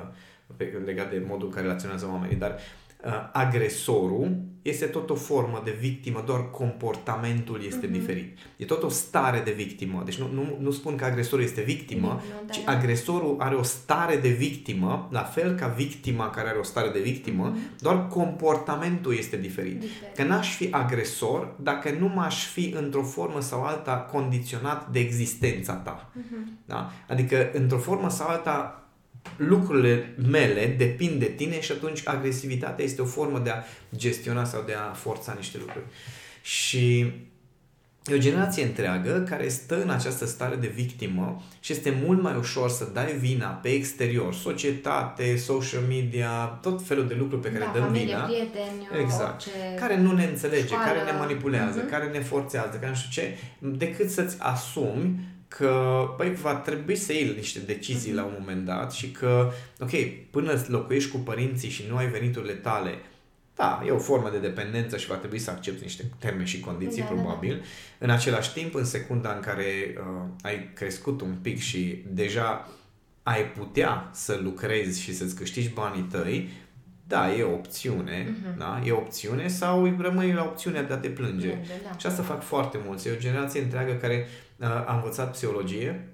pe, 0.57 0.65
legat 0.85 1.11
de 1.11 1.23
modul 1.27 1.47
în 1.47 1.53
care 1.53 1.67
relaționează 1.67 2.07
oamenii, 2.07 2.37
dar 2.37 2.51
uh, 2.51 2.86
agresorul 3.33 4.37
este 4.63 4.85
tot 4.87 5.11
o 5.11 5.15
formă 5.15 5.61
de 5.65 5.77
victimă, 5.81 6.23
doar 6.27 6.51
comportamentul 6.51 7.63
este 7.67 7.87
Mhm. 7.87 7.93
diferit. 7.99 8.39
E 8.57 8.65
tot 8.65 8.83
o 8.83 8.89
stare 8.89 9.41
de 9.45 9.51
victimă. 9.53 10.03
Deci 10.05 10.19
nu, 10.19 10.29
nu, 10.33 10.57
nu 10.61 10.71
spun 10.71 10.97
că 10.97 11.05
agresorul 11.05 11.45
este 11.45 11.61
victimă, 11.61 12.07
Nu, 12.09 12.47
da, 12.47 12.53
ci 12.53 12.65
da. 12.65 12.73
agresorul 12.73 13.37
are 13.39 13.55
o 13.55 13.63
stare 13.63 14.17
de 14.17 14.29
victimă, 14.29 15.09
la 15.13 15.23
fel 15.23 15.55
ca 15.55 15.67
victima 15.67 16.31
care 16.31 16.49
are 16.49 16.59
o 16.59 16.63
stare 16.63 16.89
de 16.89 17.01
victimă, 17.01 17.45
Mhm. 17.47 17.59
doar 17.81 18.07
comportamentul 18.09 19.17
este 19.17 19.37
diferit. 19.37 19.81
Diferit. 19.81 20.15
Că 20.17 20.23
n-aș 20.23 20.57
fi 20.57 20.69
agresor 20.71 21.55
dacă 21.61 21.91
nu 21.99 22.09
m-aș 22.15 22.47
fi 22.47 22.75
într-o 22.79 23.03
formă 23.03 23.41
sau 23.41 23.63
alta 23.65 23.97
condiționat 23.97 24.89
de 24.91 24.99
existența 24.99 25.73
ta. 25.75 26.11
Mhm. 26.13 26.59
Da? 26.65 26.91
Adică, 27.09 27.51
într-o 27.53 27.79
formă 27.79 28.09
sau 28.11 28.29
alta, 28.29 28.81
lucrurile 29.37 30.15
mele 30.31 30.75
depind 30.79 31.19
de 31.19 31.25
tine 31.37 31.61
și 31.61 31.73
atunci 31.73 32.01
agresivitatea 32.05 32.85
este 32.85 33.03
o 33.03 33.05
formă 33.05 33.39
de 33.39 33.51
a 33.51 33.63
gestiona 33.97 34.45
sau 34.45 34.63
de 34.67 34.73
a 34.73 34.93
forța 34.93 35.35
niște 35.37 35.59
lucruri. 35.59 35.85
Și 36.43 36.99
e 38.07 38.15
o 38.15 38.19
generație 38.19 38.65
întreagă 38.65 39.25
care 39.29 39.49
stă 39.49 39.83
în 39.83 39.91
această 39.91 40.27
stare 40.27 40.55
de 40.57 40.67
victimă 40.67 41.43
și 41.61 41.73
este 41.73 41.97
mult 42.05 42.23
mai 42.23 42.35
ușor 42.39 42.71
să 42.71 42.89
dai 42.93 43.13
vina 43.13 43.47
pe 43.49 43.69
exterior, 43.69 44.35
societate, 44.35 45.37
social 45.37 45.83
media, 45.89 46.59
tot 46.63 46.83
felul 46.87 47.07
de 47.07 47.15
lucruri 47.19 47.43
pe 47.43 47.49
care 47.53 47.65
da, 47.65 47.71
dăm 47.75 47.83
familie, 47.83 48.05
vina 48.05 48.19
prieteni, 48.25 49.03
Exact. 49.03 49.33
orice... 49.47 49.51
care 49.79 49.97
nu 50.01 50.13
ne 50.13 50.25
înțelege, 50.25 50.67
Școală. 50.67 50.85
care 50.85 51.11
ne 51.13 51.19
manipulează, 51.19 51.79
Mhm. 51.79 51.89
care 51.91 52.07
ne 52.07 52.21
forțează, 52.21 52.77
care 52.77 52.89
nu 52.89 52.95
știu 52.95 53.23
ce, 53.23 53.37
decât 53.77 54.11
să-ți 54.11 54.37
asumi 54.39 55.19
că, 55.49 56.05
băi, 56.17 56.35
va 56.35 56.55
trebui 56.55 56.97
să 56.97 57.13
iei 57.13 57.33
niște 57.37 57.59
decizii 57.59 58.11
Mhm. 58.11 58.19
la 58.21 58.25
un 58.25 58.35
moment 58.39 58.65
dat 58.65 58.93
și 58.93 59.11
că, 59.11 59.51
ok, 59.81 59.91
până 60.31 60.65
locuiești 60.69 61.11
cu 61.11 61.17
părinții 61.19 61.69
și 61.69 61.85
nu 61.89 61.97
ai 61.97 62.07
veniturile 62.09 62.53
tale, 62.53 62.91
da, 63.55 63.83
e 63.87 63.91
o 63.91 63.99
formă 63.99 64.31
de 64.31 64.39
dependență 64.39 64.97
și 64.97 65.07
va 65.07 65.15
trebui 65.15 65.39
să 65.39 65.51
accepti 65.51 65.83
niște 65.83 66.05
termeni 66.19 66.47
și 66.49 66.61
condiții, 66.61 67.03
Da, 67.03 67.09
da, 67.09 67.15
da. 67.15 67.21
probabil. 67.21 67.63
În 67.99 68.11
același 68.11 68.53
timp, 68.53 68.75
în 68.75 68.85
secunda 68.85 69.33
în 69.35 69.41
care 69.41 69.65
uh, 69.99 70.23
ai 70.43 70.71
crescut 70.75 71.21
un 71.21 71.35
pic 71.43 71.59
și 71.59 72.03
deja 72.11 72.69
ai 73.23 73.45
putea 73.51 74.11
să 74.13 74.41
lucrezi 74.43 75.01
și 75.03 75.15
să-ți 75.15 75.35
câștigi 75.37 75.69
banii 75.69 76.03
tăi, 76.11 76.49
da, 77.09 77.35
e 77.35 77.43
o 77.43 77.53
opțiune, 77.53 78.35
Mhm. 78.43 78.59
da, 78.59 78.81
e 78.85 78.91
o 78.93 78.97
opțiune 78.97 79.49
sau 79.49 79.97
rămâi 80.01 80.33
la 80.33 80.43
opțiunea 80.43 80.83
de 80.83 80.93
a 80.93 80.97
te 80.97 81.09
plânge. 81.09 81.47
Plânge, 81.49 81.73
da. 81.91 81.97
Și 81.99 82.07
asta 82.07 82.23
fac 82.23 82.43
foarte 82.43 82.79
mulți. 82.87 83.09
E 83.09 83.13
o 83.13 83.19
generație 83.19 83.61
întreagă 83.61 83.93
care 83.93 84.15
uh, 84.27 84.46
a 84.61 84.95
învățat 84.95 85.31
psihologie, 85.33 86.09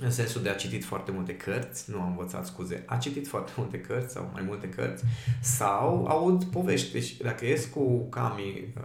în 0.00 0.10
sensul 0.10 0.42
de 0.42 0.48
a 0.48 0.54
citit 0.54 0.84
foarte 0.84 1.10
multe 1.10 1.36
cărți, 1.36 1.90
nu 1.90 2.00
a 2.00 2.06
învățat, 2.06 2.46
scuze, 2.46 2.82
a 2.86 2.96
citit 2.96 3.26
foarte 3.28 3.52
multe 3.56 3.80
cărți 3.80 4.12
sau 4.12 4.30
mai 4.32 4.42
multe 4.46 4.68
cărți, 4.68 5.04
sau 5.40 6.06
aud 6.08 6.44
povești. 6.44 6.92
Deci 6.92 7.16
dacă 7.16 7.44
ies 7.46 7.64
cu 7.66 8.00
Cami 8.08 8.72
uh, 8.76 8.82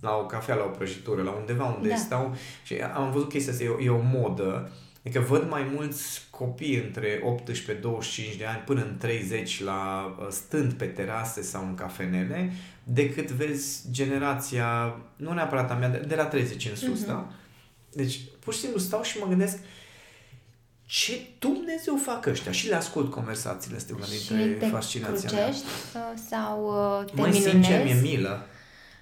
la 0.00 0.16
o 0.16 0.26
cafea, 0.26 0.54
la 0.54 0.64
o 0.64 0.68
prăjitură, 0.68 1.22
la 1.22 1.30
undeva 1.30 1.64
unde 1.64 1.88
Da. 1.88 1.94
stau 1.96 2.34
și 2.64 2.74
am 2.74 3.10
văzut 3.12 3.28
chestia 3.28 3.52
asta, 3.52 3.64
e 3.64 3.68
o, 3.68 3.80
e 3.82 3.88
o 3.90 4.00
modă, 4.02 4.70
Adică 5.04 5.20
văd 5.20 5.48
mai 5.50 5.70
mulți 5.74 6.26
copii 6.30 6.76
între 6.76 7.20
18-25 8.32 8.36
de 8.38 8.44
ani 8.46 8.62
până 8.66 8.80
în 8.82 8.96
30 8.98 9.62
la 9.62 10.04
uh, 10.20 10.26
stând 10.30 10.72
pe 10.72 10.84
terase 10.84 11.42
sau 11.42 11.64
în 11.66 11.74
cafenele, 11.74 12.52
decât 12.84 13.30
vezi 13.30 13.82
generația, 13.90 14.96
nu 15.16 15.32
neapărat 15.32 15.70
a 15.70 15.74
mea, 15.74 15.88
de- 15.88 16.04
de 16.08 16.14
la 16.14 16.24
30 16.24 16.68
în 16.68 16.76
sus, 16.76 16.98
Mhm. 17.00 17.06
da? 17.08 17.28
Deci, 17.92 18.20
pur 18.38 18.54
și 18.54 18.60
simplu 18.60 18.78
stau 18.78 19.02
și 19.02 19.18
mă 19.18 19.26
gândesc 19.28 19.58
ce 20.86 21.20
Dumnezeu 21.38 21.96
fac 22.04 22.26
ăștia? 22.26 22.52
Și 22.52 22.68
le 22.68 22.74
ascult 22.74 23.10
conversațiile 23.10 23.76
astea, 23.76 23.94
una 23.96 24.04
Și 24.04 24.28
dintre 24.28 24.46
te 24.58 24.66
fascinația 24.66 25.30
mea. 25.32 25.42
crucești 25.42 25.66
uh, 25.94 26.20
sau 26.30 26.66
uh, 27.00 27.04
te 27.06 27.20
Măi, 27.20 27.30
minunezi? 27.30 27.50
sincer, 27.50 27.84
mi-e 27.84 28.00
milă. 28.00 28.46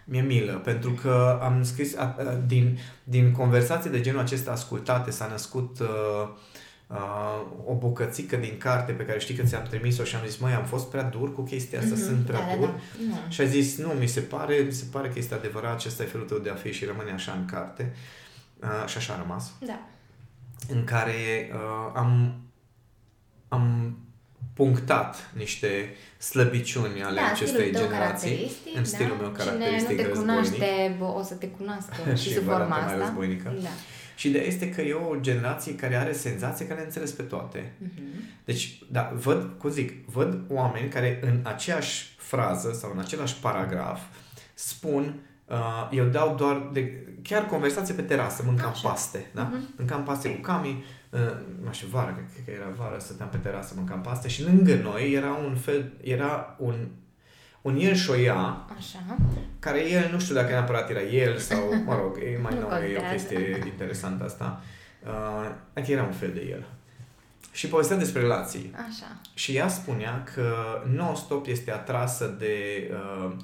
Mi-e 0.05 0.21
milă, 0.21 0.53
pentru 0.53 0.91
că 0.93 1.39
am 1.43 1.63
scris, 1.65 1.97
a, 1.97 2.03
a, 2.19 2.23
din, 2.47 2.79
din 3.05 3.33
conversații 3.33 3.91
de 3.91 4.01
genul 4.01 4.21
acesta 4.21 4.51
ascultate 4.51 5.11
s-a 5.11 5.27
născut 5.27 5.79
uh, 5.81 5.87
uh, 6.87 7.41
o 7.67 7.75
bucățică 7.75 8.37
din 8.37 8.55
carte 8.59 8.93
pe 8.93 9.05
care 9.05 9.19
știi 9.19 9.35
că 9.35 9.43
ți-am 9.43 9.63
trimis-o 9.71 10.05
și 10.05 10.15
am 10.17 10.23
zis, 10.27 10.37
măi, 10.37 10.53
am 10.53 10.65
fost 10.65 10.87
prea 10.91 11.03
dur 11.03 11.35
cu 11.35 11.43
chestia 11.43 11.79
asta, 11.79 11.95
Mhm, 11.95 12.05
sunt 12.05 12.25
prea 12.27 12.39
da, 12.39 12.45
da, 12.47 12.55
dur. 12.57 12.67
da. 12.69 12.75
Nu. 13.09 13.15
Și 13.29 13.41
a 13.41 13.45
zis, 13.45 13.77
nu, 13.79 13.89
mi 13.89 14.07
se 14.07 14.21
pare, 14.21 14.57
mi 14.67 14.73
se 14.73 14.85
pare 14.91 15.09
că 15.09 15.19
este 15.19 15.35
adevărat, 15.35 15.75
acesta 15.75 16.03
e 16.03 16.07
felul 16.07 16.27
tău 16.27 16.39
de 16.39 16.51
a 16.51 16.55
fi 16.55 16.73
și 16.73 16.85
rămâne 16.85 17.11
așa 17.13 17.33
în 17.33 17.45
carte. 17.45 17.93
Uh, 17.93 17.99
și 18.87 18.97
așa 18.97 19.13
a 19.13 19.17
rămas. 19.17 19.53
Da. 19.67 19.81
În 20.69 20.85
care 20.85 21.51
uh, 21.53 21.93
am, 21.95 22.41
am 23.49 23.97
punctat 24.55 25.31
niște 25.37 25.95
slăbiciuni 26.19 27.03
ale 27.03 27.21
da, 27.21 27.27
acestei 27.27 27.49
stilul 27.49 27.73
tău 27.73 27.83
generații. 27.89 28.29
caracteristic, 28.29 28.77
în 28.77 28.85
stilul 28.85 29.17
da? 29.17 29.23
meu 29.23 29.31
caracteristic 29.33 29.89
Cine 29.89 29.97
nu 29.97 30.03
te 30.03 30.09
războinic. 30.09 30.53
cunoaște, 30.53 30.97
bă, 30.99 31.05
o 31.05 31.23
să 31.23 31.35
te 31.35 31.49
cunoască 31.49 31.95
și, 32.15 32.23
Și 32.23 32.33
sub 32.35 32.43
varianta 32.43 32.75
forma 32.75 32.87
mai 32.87 32.93
asta. 32.93 33.05
războinică. 33.05 33.53
Da. 33.63 33.69
Și 34.17 34.29
ideea 34.29 34.45
este 34.45 34.71
că 34.71 34.81
e 34.81 34.93
o 34.93 35.21
generație 35.21 35.75
care 35.75 35.97
are 35.97 36.13
senzație 36.13 36.67
că 36.67 36.75
le 36.75 36.81
înțeles 36.85 37.13
pe 37.13 37.23
toate. 37.23 37.73
Mhm. 37.79 38.03
Deci, 38.45 38.83
da, 38.91 39.13
văd, 39.15 39.59
cum 39.59 39.71
zic, 39.71 40.07
văd 40.09 40.39
oameni 40.49 40.89
care 40.89 41.19
în 41.23 41.41
aceeași 41.43 42.15
frază 42.17 42.73
sau 42.73 42.91
în 42.95 42.99
același 42.99 43.37
paragraf 43.41 44.01
spun 44.55 45.15
uh, 45.51 45.89
eu 45.91 46.05
dau 46.05 46.35
doar 46.35 46.69
de, 46.73 47.07
chiar 47.23 47.47
conversație 47.47 47.95
pe 47.95 48.03
terasă, 48.03 48.43
mâncam 48.47 48.71
Așa. 48.71 48.89
paste, 48.89 49.31
da? 49.35 49.43
Mhm. 49.43 49.75
Mâncam 49.77 50.03
paste 50.03 50.29
cu 50.35 50.41
Cami, 50.41 50.85
uh, 51.11 51.21
nu 51.65 51.73
știu, 51.73 51.89
vară, 51.91 52.13
cred 52.13 52.45
că 52.45 52.51
era 52.51 52.71
vară, 52.77 52.99
stăteam 52.99 53.29
pe 53.29 53.37
terasă, 53.37 53.73
mâncam 53.77 54.01
paste 54.01 54.29
și 54.29 54.45
lângă 54.45 54.75
noi 54.75 55.13
era 55.13 55.33
un 55.33 55.55
fel, 55.55 55.93
era 56.03 56.57
un, 56.59 56.75
un 57.63 57.77
el 57.77 57.95
și 57.95 58.11
o 58.11 58.17
ea, 58.17 58.67
Așa. 58.77 59.19
care 59.59 59.91
el, 59.91 60.09
nu 60.13 60.19
știu 60.19 60.35
dacă 60.35 60.49
neapărat 60.51 60.91
era 60.91 61.03
el 61.03 61.39
sau, 61.39 61.75
mă 61.87 61.95
rog, 61.95 62.19
e 62.19 62.39
mai 62.43 62.55
Nu 62.55 62.61
nou, 62.61 62.69
e 62.71 62.75
o 62.75 63.01
contează. 63.01 63.13
chestie 63.13 63.63
interesantă 63.67 64.25
asta. 64.25 64.63
Uh, 65.07 65.51
adică 65.75 65.93
era 65.93 66.03
un 66.03 66.13
fel 66.13 66.31
de 66.35 66.47
el. 66.51 66.65
Și 67.53 67.69
povestea 67.69 67.97
despre 67.97 68.21
relații. 68.21 68.73
Așa. 68.75 69.21
Și 69.35 69.57
ea 69.57 69.69
spunea 69.69 70.23
că 70.35 70.55
non-stop 70.95 71.47
este 71.47 71.73
atrasă 71.73 72.37
de... 72.39 72.55
Uh, 72.93 73.25
uh, 73.25 73.37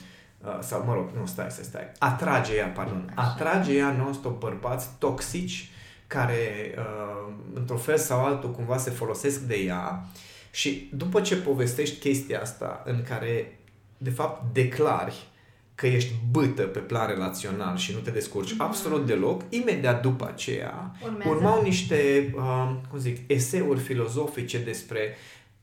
sau, 0.61 0.85
mă 0.87 0.95
rog, 0.95 1.11
nu, 1.19 1.27
stai, 1.27 1.51
stai, 1.51 1.65
stai. 1.65 1.93
Atrage 1.99 2.55
ea, 2.55 2.67
pardon. 2.67 3.13
Așa. 3.15 3.31
Atrage 3.31 3.73
ea 3.73 3.91
non-stop 3.91 4.39
bărbați 4.41 4.89
toxici 4.99 5.71
care, 6.07 6.75
uh, 6.79 7.33
într-un 7.55 7.79
fel 7.79 7.99
sau 7.99 8.25
altul, 8.25 8.51
cumva 8.51 8.77
se 8.77 8.91
folosesc 8.91 9.41
de 9.41 9.55
ea 9.55 10.05
și 10.51 10.91
după 10.93 11.21
ce 11.21 11.37
povestești 11.37 11.99
chestia 11.99 12.41
asta 12.41 12.83
în 12.85 13.03
care, 13.09 13.59
de 13.99 14.11
fapt, 14.11 14.53
declari 14.53 15.27
că 15.75 15.87
ești 15.87 16.13
bâtă 16.31 16.63
pe 16.63 16.79
plan 16.79 17.07
relațional 17.07 17.77
și 17.77 17.93
nu 17.93 17.99
te 17.99 18.11
descurci 18.11 18.53
mm-hmm. 18.53 18.59
absolut 18.59 19.07
deloc, 19.07 19.43
imediat 19.49 20.03
după 20.03 20.27
aceea 20.27 20.95
Urmează. 21.03 21.35
urmau 21.35 21.63
niște, 21.63 22.33
uh, 22.37 22.71
cum 22.91 22.99
zic, 22.99 23.31
eseuri 23.31 23.81
filozofice 23.81 24.59
despre 24.59 25.17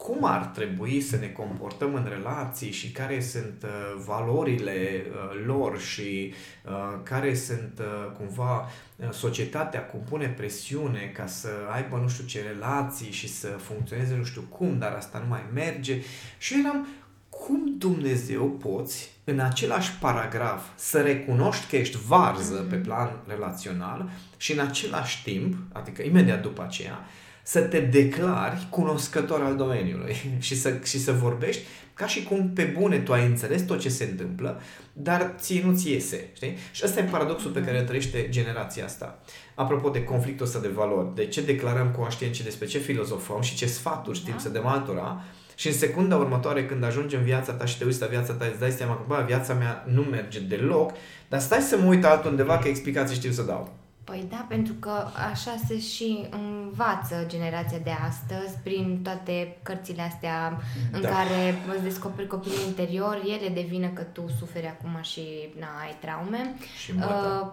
cum 0.03 0.23
ar 0.23 0.45
trebui 0.45 1.01
să 1.01 1.15
ne 1.15 1.27
comportăm 1.27 1.93
în 1.93 2.05
relații 2.09 2.71
și 2.71 2.91
care 2.91 3.21
sunt 3.21 3.63
uh, 3.63 4.03
valorile 4.05 5.05
uh, 5.05 5.45
lor 5.45 5.79
și 5.79 6.33
uh, 6.65 6.99
care 7.03 7.33
sunt 7.33 7.79
uh, 7.79 8.11
cumva 8.17 8.69
uh, 8.95 9.11
societatea 9.11 9.85
cum 9.85 9.99
pune 10.09 10.27
presiune 10.27 11.11
ca 11.13 11.27
să 11.27 11.49
aibă 11.71 11.97
nu 11.97 12.07
știu 12.07 12.25
ce 12.25 12.41
relații 12.41 13.11
și 13.11 13.27
să 13.27 13.47
funcționeze 13.47 14.15
nu 14.15 14.23
știu 14.23 14.41
cum, 14.49 14.77
dar 14.77 14.91
asta 14.91 15.19
nu 15.19 15.27
mai 15.27 15.43
merge. 15.53 16.01
Și 16.37 16.53
eu 16.53 16.59
eram, 16.59 16.87
cum 17.29 17.75
Dumnezeu 17.77 18.45
poți 18.49 19.11
în 19.23 19.39
același 19.39 19.97
paragraf 19.99 20.67
să 20.75 21.01
recunoști 21.01 21.69
că 21.69 21.75
ești 21.75 21.97
varză 22.07 22.65
mm-hmm. 22.65 22.69
pe 22.69 22.75
plan 22.75 23.19
relațional 23.27 24.09
și 24.37 24.51
în 24.51 24.59
același 24.59 25.23
timp, 25.23 25.55
adică 25.71 26.01
imediat 26.03 26.41
după 26.41 26.63
aceea, 26.63 27.05
să 27.43 27.61
te 27.61 27.79
declari 27.79 28.67
cunoscător 28.69 29.41
al 29.41 29.55
domeniului 29.55 30.15
și 30.39 30.55
să, 30.55 30.73
și 30.83 30.99
să 30.99 31.11
vorbești 31.11 31.61
ca 31.93 32.07
și 32.07 32.23
cum 32.23 32.49
pe 32.49 32.63
bune 32.63 32.99
tu 32.99 33.13
ai 33.13 33.25
înțeles 33.25 33.61
tot 33.61 33.79
ce 33.79 33.89
se 33.89 34.03
întâmplă, 34.03 34.61
dar 34.93 35.33
ție 35.37 35.63
nu-ți 35.65 35.91
iese, 35.91 36.29
știi? 36.33 36.57
Și 36.71 36.81
ăsta 36.85 36.99
e 36.99 37.03
paradoxul 37.03 37.51
pe 37.51 37.61
care 37.61 37.79
îl 37.79 37.85
trăiește 37.85 38.27
generația 38.29 38.85
asta. 38.85 39.19
Apropo 39.55 39.89
de 39.89 40.03
conflictul 40.03 40.45
ăsta 40.45 40.59
de 40.59 40.67
valori, 40.67 41.15
de 41.15 41.25
ce 41.25 41.41
declarăm 41.41 41.91
conștient 41.91 42.39
despre 42.39 42.65
ce 42.65 42.77
filozofăm 42.77 43.41
și 43.41 43.55
ce 43.55 43.65
sfaturi 43.65 44.17
știm 44.17 44.33
da. 44.33 44.39
să 44.39 44.49
dăm 44.49 44.65
altora, 44.65 45.23
și 45.55 45.67
în 45.67 45.73
secunda 45.73 46.17
următoare, 46.17 46.65
când 46.65 46.83
ajungi 46.83 47.15
în 47.15 47.23
viața 47.23 47.53
ta 47.53 47.65
și 47.65 47.77
te 47.77 47.85
uiți 47.85 48.01
la 48.01 48.07
viața 48.07 48.33
ta, 48.33 48.45
îți 48.45 48.59
dai 48.59 48.71
seama 48.71 48.95
că, 48.95 49.01
bă, 49.07 49.23
viața 49.27 49.53
mea 49.53 49.85
nu 49.87 50.01
merge 50.01 50.39
deloc, 50.39 50.91
dar 51.29 51.39
stai 51.39 51.59
să 51.59 51.77
mă 51.77 51.85
uit 51.85 52.05
altundeva 52.05 52.57
că 52.57 52.67
explicații 52.67 53.15
știu 53.15 53.31
să 53.31 53.41
dau. 53.41 53.82
Păi 54.03 54.25
da, 54.29 54.45
pentru 54.49 54.73
că 54.73 55.07
așa 55.31 55.55
se 55.67 55.79
și 55.79 56.25
învață 56.29 57.25
generația 57.27 57.77
de 57.77 57.91
astăzi 58.07 58.57
prin 58.63 58.99
toate 59.03 59.57
cărțile 59.61 60.01
astea 60.01 60.61
în 60.91 61.01
da. 61.01 61.09
care 61.09 61.55
îți 61.73 61.83
descoperi 61.83 62.27
copilul 62.27 62.57
interior, 62.67 63.21
ele 63.25 63.53
devină 63.53 63.87
că 63.87 64.01
tu 64.01 64.25
suferi 64.39 64.67
acum 64.67 65.01
și 65.01 65.21
na, 65.59 65.67
ai 65.81 65.95
traume. 65.99 66.55
Și 66.83 66.91
uh, 66.97 67.47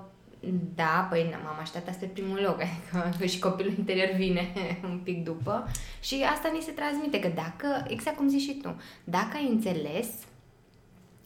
da, 0.74 1.06
păi 1.10 1.38
m-am 1.44 1.58
așteptat 1.60 1.94
spre 1.94 2.06
primul 2.06 2.40
loc, 2.42 2.58
adică 3.06 3.26
și 3.26 3.38
copilul 3.38 3.74
interior 3.78 4.16
vine 4.16 4.52
un 4.90 5.00
pic 5.04 5.24
după 5.24 5.68
și 6.00 6.24
asta 6.32 6.50
ni 6.54 6.62
se 6.62 6.70
transmite 6.70 7.18
că 7.18 7.28
dacă, 7.34 7.84
exact 7.88 8.16
cum 8.16 8.28
zici 8.28 8.42
și 8.42 8.58
tu, 8.62 8.76
dacă 9.04 9.36
ai 9.36 9.48
înțeles, 9.48 10.08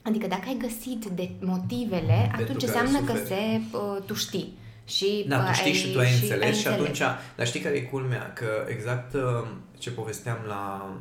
adică 0.02 0.26
dacă 0.26 0.42
ai 0.46 0.56
găsit 0.58 1.04
de 1.04 1.30
motivele, 1.40 2.30
Pentru 2.36 2.42
atunci 2.42 2.62
înseamnă 2.62 3.00
că 3.00 3.24
se, 3.24 3.60
uh, 3.72 4.02
tu 4.06 4.14
știi. 4.14 4.62
Și 4.84 5.24
da, 5.28 5.44
tu 5.44 5.52
știi 5.52 5.70
ai, 5.70 5.72
și 5.72 5.92
tu 5.92 5.98
ai 5.98 6.06
și 6.06 6.22
înțeles 6.22 6.48
ai 6.48 6.54
și 6.54 6.68
atunci, 6.68 7.02
dar 7.36 7.46
știi 7.46 7.60
care 7.60 7.74
e 7.74 7.80
culmea? 7.80 8.32
Că 8.32 8.66
exact 8.68 9.14
uh, 9.14 9.46
ce 9.78 9.90
povesteam 9.90 10.38
la, 10.46 10.94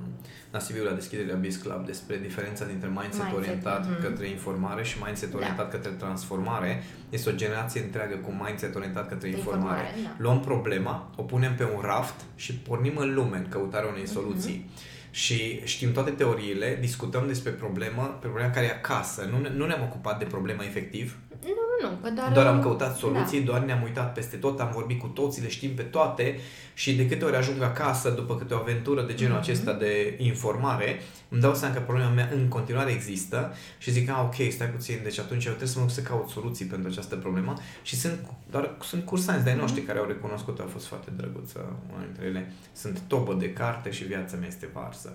la 0.52 0.60
Sibiu, 0.60 0.84
la 0.84 0.92
deschiderea 0.92 1.36
Biz 1.36 1.56
Club 1.56 1.86
despre 1.86 2.18
diferența 2.18 2.66
dintre 2.66 2.88
mindset, 2.88 3.12
mindset 3.12 3.38
orientat 3.38 3.86
mm-hmm. 3.86 4.02
către 4.02 4.28
informare 4.28 4.84
și 4.84 4.98
mindset 5.06 5.32
da. 5.32 5.38
orientat 5.38 5.72
către 5.72 5.90
transformare, 5.90 6.84
este 7.10 7.30
o 7.30 7.34
generație 7.34 7.82
întreagă 7.82 8.16
cu 8.16 8.32
mindset 8.46 8.75
orientat 8.75 9.10
către 9.10 9.30
informare. 9.30 9.82
informare 9.82 10.04
da. 10.04 10.16
Luăm 10.18 10.40
problema, 10.40 11.12
o 11.16 11.22
punem 11.24 11.56
pe 11.56 11.63
un 11.63 11.82
raft 11.82 12.22
și 12.36 12.54
pornim 12.54 12.98
în 12.98 13.13
lume 13.13 13.38
în 13.38 13.48
căutarea 13.50 13.90
unei 13.90 14.04
mhm. 14.04 14.12
soluții. 14.12 14.66
Mm-hmm 14.66 14.92
și 15.16 15.62
știm 15.63 15.92
toate 15.92 16.12
teoriile, 16.12 16.78
discutăm 16.82 17.28
despre 17.28 17.52
problemă, 17.52 18.18
problema 18.22 18.50
care 18.50 18.66
e 18.66 18.72
acasă. 18.72 19.28
Nu, 19.32 19.39
ne, 19.39 19.50
nu 19.56 19.65
ne-am 19.65 19.82
ocupat 19.82 20.19
de 20.19 20.26
problema 20.26 20.63
efectiv, 20.63 21.17
nu, 21.43 21.62
nu, 21.82 21.90
că 22.02 22.10
doar... 22.10 22.32
Doar 22.32 22.46
am 22.46 22.62
căutat 22.62 22.98
soluții, 22.98 23.40
da. 23.40 23.46
doar 23.46 23.62
ne-am 23.62 23.84
uitat 23.84 24.14
peste 24.14 24.36
tot, 24.36 24.60
am 24.60 24.72
vorbit 24.74 25.00
cu 25.00 25.08
toții, 25.08 25.42
le 25.42 25.50
știm 25.50 25.74
pe 25.74 25.82
toate 25.82 26.40
și 26.74 26.96
de 26.96 27.08
câte 27.08 27.26
ori 27.26 27.36
ajung 27.36 27.62
acasă 27.62 28.10
după 28.10 28.36
câte 28.36 28.54
o 28.54 28.58
aventură 28.58 29.02
de 29.02 29.14
genul 29.14 29.36
mm-hmm. 29.36 29.40
acesta 29.40 29.74
de 29.74 30.16
informare, 30.18 31.02
îmi 31.30 31.42
dau 31.42 31.56
seama 31.56 31.74
că 31.74 31.80
problema 31.80 32.10
mea 32.10 32.30
în 32.34 32.48
continuare 32.48 32.92
există 32.92 33.54
și 33.78 33.92
zic, 33.92 34.10
ah, 34.10 34.22
ok, 34.24 34.52
stai 34.52 34.68
puțin, 34.68 35.00
deci 35.04 35.20
atunci 35.20 35.46
eu 35.46 35.52
trebuie 35.52 35.70
să 35.70 35.80
mă 35.80 35.90
să 35.90 36.02
caut 36.02 36.30
soluții 36.30 36.66
pentru 36.66 36.90
această 36.90 37.16
problemă 37.16 37.54
și 37.82 37.96
sunt, 37.96 38.20
doar 38.52 38.76
sunt 38.82 39.06
cursanți 39.06 39.44
de-ai 39.44 39.56
noștri 39.56 39.82
mm-hmm. 39.82 39.86
care 39.86 40.00
au 40.00 40.06
recunoscut, 40.06 40.60
a 40.60 40.68
fost 40.72 40.86
foarte 40.86 41.12
drăguță 41.16 41.76
una 41.94 42.04
dintre 42.04 42.26
ele. 42.26 42.52
Sunt 42.74 43.02
topă 43.08 43.34
de 43.34 43.54
carte 43.54 43.92
și 43.92 44.04
viața 44.04 44.38
mea 44.38 44.48
este 44.48 44.70
varsă. 44.74 45.14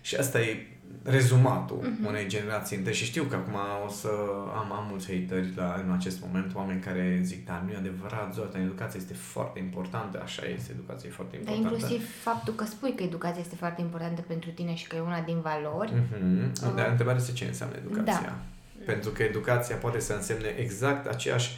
Și 0.00 0.16
asta 0.16 0.40
e 0.40 0.66
rezumatul 1.02 1.78
uh-huh. 1.80 2.06
unei 2.06 2.26
generații 2.26 2.76
între 2.76 2.92
și 2.92 3.04
știu 3.04 3.22
că 3.22 3.34
acum 3.34 3.54
o 3.86 3.88
să 3.88 4.08
am, 4.56 4.72
am 4.72 4.86
mulți 4.90 5.06
hateri 5.06 5.52
la, 5.56 5.82
în 5.86 5.92
acest 5.92 6.20
moment, 6.20 6.54
oameni 6.54 6.80
care 6.80 7.20
zic, 7.22 7.46
dar 7.46 7.62
nu 7.66 7.72
e 7.72 7.76
adevărat, 7.76 8.34
Zoltan, 8.34 8.60
educația 8.62 9.00
este 9.00 9.14
foarte 9.14 9.58
importantă, 9.58 10.20
așa 10.22 10.42
este, 10.54 10.72
educația 10.72 11.08
e 11.08 11.12
foarte 11.12 11.36
importantă. 11.36 11.68
Dar 11.68 11.72
inclusiv 11.72 12.22
faptul 12.22 12.54
că 12.54 12.64
spui 12.64 12.94
că 12.94 13.02
educația 13.02 13.40
este 13.40 13.56
foarte 13.56 13.80
importantă 13.80 14.20
pentru 14.26 14.50
tine 14.50 14.74
și 14.74 14.86
că 14.86 14.96
e 14.96 15.00
una 15.00 15.20
din 15.20 15.40
valori. 15.40 15.92
Uh-huh. 15.92 16.66
Uh, 16.66 16.72
dar 16.76 16.88
întrebarea 16.88 17.20
este 17.20 17.32
ce 17.32 17.44
înseamnă 17.44 17.76
educația. 17.76 18.20
Da. 18.22 18.38
Pentru 18.84 19.10
că 19.10 19.22
educația 19.22 19.76
poate 19.76 20.00
să 20.00 20.12
însemne 20.12 20.54
exact 20.58 21.06
aceeași 21.06 21.50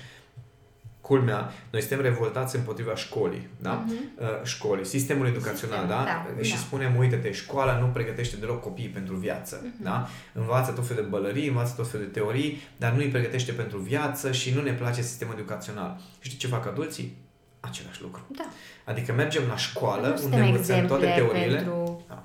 culmea, 1.02 1.52
noi 1.70 1.80
suntem 1.80 2.00
revoltați 2.00 2.56
împotriva 2.56 2.94
școlii, 2.94 3.48
da? 3.58 3.84
Uh-huh. 3.84 4.44
Școlii, 4.44 4.84
sistemul 4.84 5.26
educațional, 5.26 5.78
Sistem, 5.78 6.04
da? 6.04 6.26
da? 6.36 6.42
Și 6.42 6.52
da. 6.52 6.58
spunem, 6.58 6.96
uite-te, 6.96 7.32
școala 7.32 7.78
nu 7.78 7.86
pregătește 7.86 8.36
deloc 8.36 8.60
copiii 8.60 8.88
pentru 8.88 9.14
viață, 9.14 9.60
uh-huh. 9.60 9.82
da? 9.82 10.08
Învață 10.32 10.72
tot 10.72 10.86
felul 10.86 11.02
de 11.02 11.08
bălării, 11.08 11.48
învață 11.48 11.74
tot 11.76 11.90
felul 11.90 12.06
de 12.06 12.12
teorii, 12.12 12.62
dar 12.76 12.92
nu 12.92 12.98
îi 12.98 13.08
pregătește 13.08 13.52
pentru 13.52 13.78
viață 13.78 14.32
și 14.32 14.54
nu 14.54 14.62
ne 14.62 14.72
place 14.72 15.02
sistemul 15.02 15.34
educațional. 15.38 16.00
Știi 16.20 16.38
ce 16.38 16.46
fac 16.46 16.66
adulții? 16.66 17.16
Același 17.60 18.02
lucru. 18.02 18.26
Da. 18.36 18.48
Adică 18.84 19.12
mergem 19.12 19.42
la 19.48 19.56
școală, 19.56 20.20
unde 20.24 20.36
învățăm 20.36 20.86
toate 20.86 21.12
teoriile. 21.16 21.56
Pentru... 21.56 22.04
Da 22.08 22.22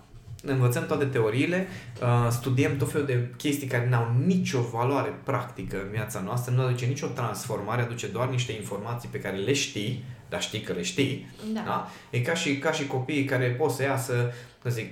învățăm 0.51 0.85
toate 0.85 1.05
teoriile, 1.05 1.67
uh, 2.01 2.27
studiem 2.31 2.77
tot 2.77 2.91
felul 2.91 3.05
de 3.05 3.29
chestii 3.37 3.67
care 3.67 3.89
n-au 3.89 4.15
nicio 4.25 4.61
valoare 4.61 5.19
practică 5.23 5.77
în 5.83 5.91
viața 5.91 6.19
noastră, 6.19 6.53
nu 6.55 6.61
aduce 6.61 6.85
nicio 6.85 7.07
transformare, 7.07 7.81
aduce 7.81 8.07
doar 8.07 8.29
niște 8.29 8.51
informații 8.51 9.09
pe 9.11 9.19
care 9.19 9.37
le 9.37 9.53
știi, 9.53 10.03
dar 10.29 10.41
știi 10.41 10.61
că 10.61 10.73
le 10.73 10.81
știi. 10.81 11.29
Da. 11.53 11.61
Da? 11.65 11.89
E 12.09 12.19
ca 12.19 12.33
și, 12.33 12.57
ca 12.57 12.71
și 12.71 12.87
copiii 12.87 13.23
care 13.23 13.45
pot 13.47 13.71
să 13.71 13.83
iasă, 13.83 14.31
să 14.63 14.69
zic, 14.69 14.91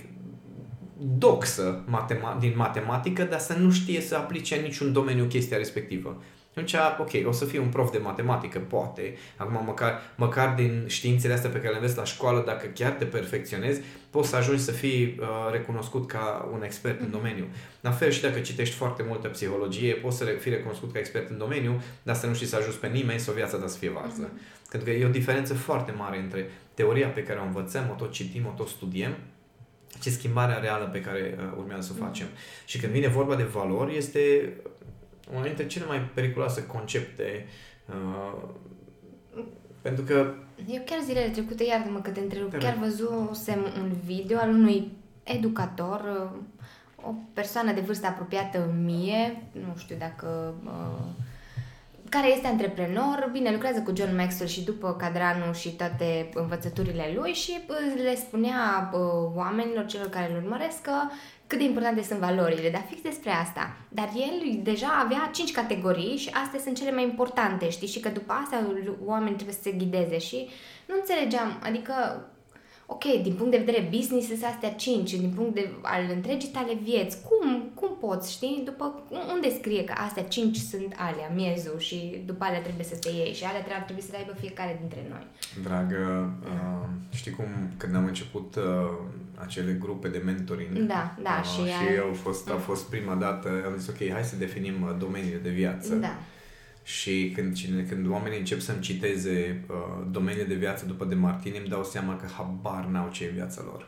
doxă 1.17 1.83
matema- 1.85 2.39
din 2.39 2.53
matematică, 2.55 3.23
dar 3.23 3.39
să 3.39 3.53
nu 3.53 3.71
știe 3.71 4.01
să 4.01 4.15
aplice 4.15 4.55
în 4.55 4.63
niciun 4.63 4.93
domeniu 4.93 5.25
chestia 5.25 5.57
respectivă. 5.57 6.21
Atunci, 6.55 6.75
ok, 6.99 7.27
o 7.27 7.31
să 7.31 7.45
fii 7.45 7.59
un 7.59 7.67
prof 7.67 7.91
de 7.91 7.97
matematică, 7.97 8.59
poate. 8.59 9.15
Acum, 9.37 9.65
măcar, 9.65 10.01
măcar 10.15 10.53
din 10.53 10.83
științele 10.87 11.33
astea 11.33 11.49
pe 11.49 11.57
care 11.57 11.69
le 11.69 11.75
înveți 11.75 11.97
la 11.97 12.03
școală, 12.03 12.43
dacă 12.45 12.67
chiar 12.67 12.91
te 12.91 13.05
perfecționezi, 13.05 13.81
poți 14.09 14.29
să 14.29 14.35
ajungi 14.35 14.61
să 14.61 14.71
fii 14.71 15.17
uh, 15.19 15.27
recunoscut 15.51 16.07
ca 16.07 16.49
un 16.53 16.63
expert 16.63 16.99
în 16.99 17.07
mhm. 17.09 17.17
domeniu. 17.17 17.45
La 17.81 17.91
fel 17.91 18.09
și 18.11 18.21
dacă 18.21 18.39
citești 18.39 18.75
foarte 18.75 19.03
multă 19.07 19.27
psihologie, 19.27 19.93
poți 19.93 20.17
să 20.17 20.25
fii 20.25 20.51
recunoscut 20.51 20.93
ca 20.93 20.99
expert 20.99 21.29
în 21.29 21.37
domeniu, 21.37 21.81
dar 22.03 22.15
să 22.15 22.27
nu 22.27 22.33
știi 22.33 22.47
să 22.47 22.55
ajungi 22.55 22.77
pe 22.77 22.87
nimeni 22.87 23.19
sau 23.19 23.33
viața 23.33 23.57
ta 23.57 23.67
să 23.67 23.77
fie 23.77 23.89
varză. 23.89 24.29
Mm-hmm. 24.29 24.69
Pentru 24.69 24.89
că 24.89 24.95
e 24.95 25.05
o 25.05 25.09
diferență 25.09 25.53
foarte 25.53 25.91
mare 25.91 26.17
între 26.17 26.49
teoria 26.73 27.07
pe 27.07 27.23
care 27.23 27.39
o 27.39 27.43
învățăm, 27.43 27.89
o 27.91 27.93
tot 27.93 28.11
citim, 28.11 28.45
o 28.45 28.53
tot 28.57 28.67
studiem, 28.67 29.15
ce 30.01 30.09
schimbarea 30.09 30.57
reală 30.57 30.85
pe 30.85 31.01
care 31.01 31.35
uh, 31.37 31.57
urmează 31.57 31.81
să 31.81 31.91
o 31.91 31.95
mhm. 31.97 32.05
facem. 32.05 32.27
Mm-hmm. 32.27 32.65
Și 32.65 32.79
când 32.79 32.91
vine 32.91 33.07
vorba 33.07 33.35
de 33.35 33.43
valori, 33.43 33.97
este 33.97 34.53
una 35.33 35.43
dintre 35.43 35.67
cele 35.67 35.85
mai 35.85 35.99
periculoase 36.13 36.65
concepte 36.65 37.45
uh, 37.85 38.49
pentru 39.81 40.03
că 40.03 40.33
eu 40.67 40.81
chiar 40.85 40.99
zilele 41.03 41.29
trecute, 41.29 41.63
iartă-mă 41.63 41.99
că 41.99 42.09
te 42.09 42.19
întrerup, 42.19 42.49
te 42.49 42.57
chiar 42.57 42.77
văzusem 42.81 43.59
un 43.81 43.91
video 44.05 44.37
al 44.37 44.49
unui 44.49 44.91
educator, 45.23 46.31
uh, 46.33 46.39
o 47.07 47.13
persoană 47.33 47.73
de 47.73 47.79
vârstă 47.79 48.07
apropiată 48.07 48.73
mie, 48.83 49.43
nu 49.51 49.73
știu 49.77 49.95
dacă... 49.99 50.53
Uh, 50.65 51.23
care 52.09 52.31
este 52.31 52.47
antreprenor, 52.47 53.29
bine, 53.31 53.51
lucrează 53.51 53.81
cu 53.81 53.93
John 53.95 54.15
Maxwell 54.15 54.49
și 54.49 54.63
după 54.63 54.93
cadranul 54.93 55.53
și 55.53 55.69
toate 55.69 56.29
învățăturile 56.33 57.11
lui 57.15 57.31
și 57.31 57.59
uh, 57.69 58.01
le 58.03 58.15
spunea 58.15 58.89
uh, 58.93 58.99
oamenilor, 59.35 59.85
celor 59.85 60.09
care 60.09 60.31
îl 60.31 60.43
urmăresc, 60.43 60.81
că 60.81 60.91
cât 61.47 61.57
de 61.57 61.63
importante 61.63 62.03
sunt 62.03 62.19
valorile, 62.19 62.69
dar 62.69 62.85
fix 62.89 63.01
despre 63.01 63.29
asta. 63.29 63.77
Dar 63.89 64.09
el 64.15 64.59
deja 64.63 64.87
avea 65.03 65.29
cinci 65.33 65.51
categorii 65.51 66.17
și 66.17 66.29
astea 66.29 66.59
sunt 66.59 66.77
cele 66.77 66.91
mai 66.91 67.03
importante, 67.03 67.69
știi? 67.69 67.87
Și 67.87 67.99
că 67.99 68.09
după 68.09 68.33
asta 68.33 68.77
oamenii 69.05 69.35
trebuie 69.35 69.55
să 69.55 69.61
se 69.61 69.71
ghideze 69.71 70.17
și 70.17 70.49
nu 70.85 70.95
înțelegeam, 70.99 71.59
adică 71.63 71.93
ok, 72.85 73.03
din 73.21 73.33
punct 73.33 73.51
de 73.51 73.63
vedere 73.65 73.89
business 73.91 74.27
sunt 74.27 74.43
astea 74.43 74.73
5, 74.73 75.13
din 75.13 75.33
punct 75.35 75.53
de 75.53 75.69
al 75.81 76.03
întregii 76.15 76.49
tale 76.49 76.73
vieți, 76.83 77.17
cum, 77.27 77.71
cum 77.73 77.97
poți, 77.99 78.31
știi? 78.31 78.61
După 78.65 79.03
unde 79.33 79.49
scrie 79.49 79.83
că 79.83 79.93
astea 79.97 80.23
5 80.23 80.57
sunt 80.57 80.93
alea, 80.97 81.31
miezul 81.35 81.79
și 81.79 82.23
după 82.25 82.43
alea 82.43 82.61
trebuie 82.61 82.85
să 82.85 82.95
te 82.95 83.09
iei 83.09 83.33
și 83.33 83.43
alea 83.43 83.63
trebuie, 83.63 83.83
trebuie 83.85 84.05
să 84.05 84.11
le 84.11 84.17
aibă 84.17 84.33
fiecare 84.39 84.77
dintre 84.79 85.05
noi. 85.09 85.25
Dragă, 85.63 86.33
uh, 86.43 86.87
știi 87.09 87.31
cum 87.31 87.45
când 87.77 87.95
am 87.95 88.05
început 88.05 88.55
uh, 88.55 88.63
acele 89.35 89.71
grupe 89.79 90.07
de 90.07 90.21
mentoring 90.25 90.77
da, 90.77 91.15
da, 91.23 91.41
uh, 91.41 91.45
și, 91.51 91.71
și 91.71 91.99
au 92.07 92.13
fost, 92.13 92.49
a 92.49 92.53
mm. 92.53 92.59
fost 92.59 92.89
prima 92.89 93.15
dată, 93.15 93.49
am 93.65 93.77
zis 93.77 93.87
ok, 93.87 94.09
hai 94.11 94.23
să 94.23 94.35
definim 94.35 94.81
uh, 94.81 94.95
domeniile 94.99 95.37
de 95.37 95.49
viață. 95.49 95.95
Da 95.95 96.15
și 96.85 97.31
când, 97.35 97.57
când 97.89 98.09
oamenii 98.09 98.37
încep 98.37 98.59
să-mi 98.59 98.79
citeze 98.79 99.63
uh, 99.69 100.05
domeniile 100.11 100.47
de 100.47 100.53
viață 100.53 100.85
după 100.85 101.05
de 101.05 101.15
Martini, 101.15 101.57
îmi 101.57 101.67
dau 101.67 101.83
seama 101.83 102.15
că 102.15 102.25
habar 102.37 102.85
n-au 102.85 103.09
ce 103.11 103.23
e 103.23 103.29
viața 103.33 103.61
lor. 103.65 103.87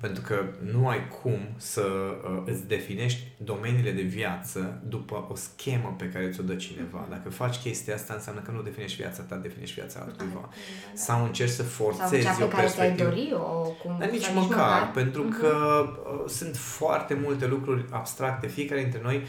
Pentru 0.00 0.22
că 0.22 0.44
nu 0.72 0.88
ai 0.88 1.08
cum 1.22 1.38
să 1.56 1.82
uh, 1.82 2.42
îți 2.44 2.66
definești 2.66 3.26
domeniile 3.36 3.90
de 3.90 4.02
viață 4.02 4.82
după 4.88 5.26
o 5.28 5.34
schemă 5.34 5.94
pe 5.98 6.08
care 6.08 6.30
ți-o 6.30 6.42
dă 6.42 6.54
cineva. 6.54 7.06
Dacă 7.10 7.30
faci 7.30 7.56
chestia 7.56 7.94
asta, 7.94 8.14
înseamnă 8.14 8.40
că 8.40 8.50
nu 8.50 8.62
definești 8.62 8.96
viața 8.96 9.22
ta, 9.22 9.36
definești 9.36 9.74
viața 9.74 10.00
altcuiva. 10.00 10.40
Da, 10.40 10.48
da. 10.48 10.94
Sau 10.94 11.24
încerci 11.24 11.50
să 11.50 11.62
forțezi 11.62 12.24
Sau 12.24 12.36
cea 12.36 12.44
pe 12.44 12.54
care 12.54 12.66
ți-ai 12.66 12.96
dori 12.96 13.32
o 13.32 13.62
cum... 13.82 13.96
Dar 13.98 14.10
nici 14.10 14.20
măcar, 14.20 14.42
nici 14.42 14.48
măcar, 14.48 14.90
pentru 14.90 15.24
uh-huh. 15.24 15.40
că 15.40 15.84
uh, 16.12 16.28
sunt 16.28 16.56
foarte 16.56 17.14
multe 17.14 17.46
lucruri 17.46 17.84
abstracte. 17.90 18.46
Fiecare 18.46 18.80
dintre 18.82 19.00
noi 19.02 19.22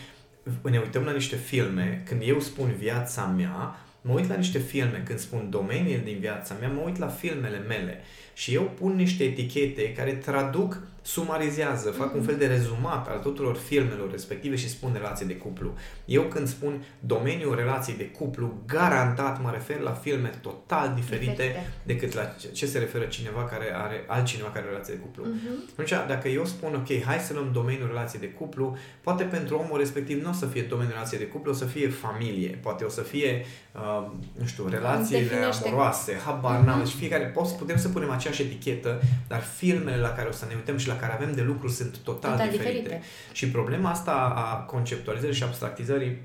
ne 0.62 0.78
uităm 0.78 1.04
la 1.04 1.12
niște 1.12 1.36
filme, 1.36 2.04
când 2.06 2.22
eu 2.26 2.40
spun 2.40 2.76
viața 2.78 3.26
mea, 3.26 3.80
mă 4.02 4.14
uit 4.14 4.28
la 4.30 4.36
niște 4.36 4.60
filme, 4.60 5.04
când 5.06 5.20
spun 5.20 5.50
domeniile 5.50 6.02
din 6.04 6.20
viața 6.20 6.56
mea, 6.60 6.70
mă 6.70 6.82
uit 6.86 6.98
la 6.98 7.08
filmele 7.08 7.58
mele. 7.58 8.02
Și 8.34 8.54
eu 8.54 8.64
pun 8.64 8.96
niște 8.96 9.24
etichete 9.24 9.94
care 9.94 10.14
traduc 10.14 10.82
sumarizează, 11.14 11.90
fac 11.90 12.16
un 12.16 12.22
fel 12.22 12.36
de 12.36 12.48
rezumat 12.48 13.08
al 13.08 13.20
tuturor 13.20 13.56
filmelor 13.56 14.12
respective 14.12 14.56
și 14.56 14.70
spun 14.70 14.92
relație 14.94 15.26
de 15.26 15.36
cuplu. 15.36 15.74
Eu 16.06 16.22
când 16.22 16.48
spun 16.48 16.84
domeniul 17.00 17.56
relației 17.56 17.98
de 17.98 18.06
cuplu, 18.06 18.62
garantat 18.66 19.42
mă 19.42 19.52
refer 19.52 19.80
la 19.80 19.92
filme 19.92 20.32
total 20.42 20.92
diferite, 20.96 21.32
diferite. 21.32 21.68
decât 21.84 22.14
la 22.14 22.36
ce 22.54 22.66
se 22.66 22.80
referă 22.80 23.06
cineva 23.06 23.44
care 23.44 23.76
are 23.76 24.04
altcineva 24.08 24.48
care 24.48 24.60
are 24.60 24.70
relație 24.70 24.94
de 24.94 25.00
cuplu. 25.00 25.24
Uh-huh. 25.24 25.72
Atunci, 25.72 26.08
dacă 26.08 26.28
eu 26.28 26.46
spun, 26.46 26.76
ok, 26.76 27.04
hai 27.04 27.18
să 27.18 27.34
luăm 27.34 27.50
domeniul 27.54 27.88
relației 27.88 28.22
de 28.22 28.30
cuplu, 28.30 28.78
poate 29.02 29.24
pentru 29.24 29.58
omul 29.58 29.78
respectiv 29.78 30.24
nu 30.24 30.30
o 30.30 30.34
să 30.34 30.46
fie 30.46 30.62
domeniul 30.62 30.94
relației 30.94 31.20
de 31.20 31.28
cuplu, 31.28 31.52
o 31.52 31.56
să 31.56 31.66
fie 31.66 31.90
familie, 31.90 32.60
poate 32.62 32.84
o 32.84 32.90
să 32.90 33.02
fie, 33.02 33.46
uh, 33.74 34.12
nu 34.40 34.46
știu, 34.46 34.68
relațiile 34.68 35.36
amoroase, 35.64 36.20
habar 36.26 36.64
uh-huh. 36.64 36.78
Deci 36.84 36.94
fiecare, 36.94 37.24
poți, 37.24 37.56
putem 37.56 37.78
să 37.78 37.90
punem 37.90 38.10
aceeași 38.10 38.42
etichetă, 38.42 39.02
dar 39.28 39.42
filmele 39.42 39.98
la 39.98 40.10
care 40.10 40.28
o 40.28 40.32
să 40.32 40.46
ne 40.48 40.54
uităm 40.56 40.78
și 40.78 40.88
la 40.88 40.98
care 41.00 41.14
avem 41.14 41.34
de 41.34 41.42
lucru 41.42 41.68
sunt 41.68 41.98
total, 41.98 42.32
total 42.32 42.50
diferite. 42.50 42.78
diferite. 42.78 43.02
Și 43.32 43.50
problema 43.50 43.90
asta 43.90 44.34
a 44.36 44.56
conceptualizării 44.56 45.36
și 45.36 45.44
abstractizării 45.44 46.18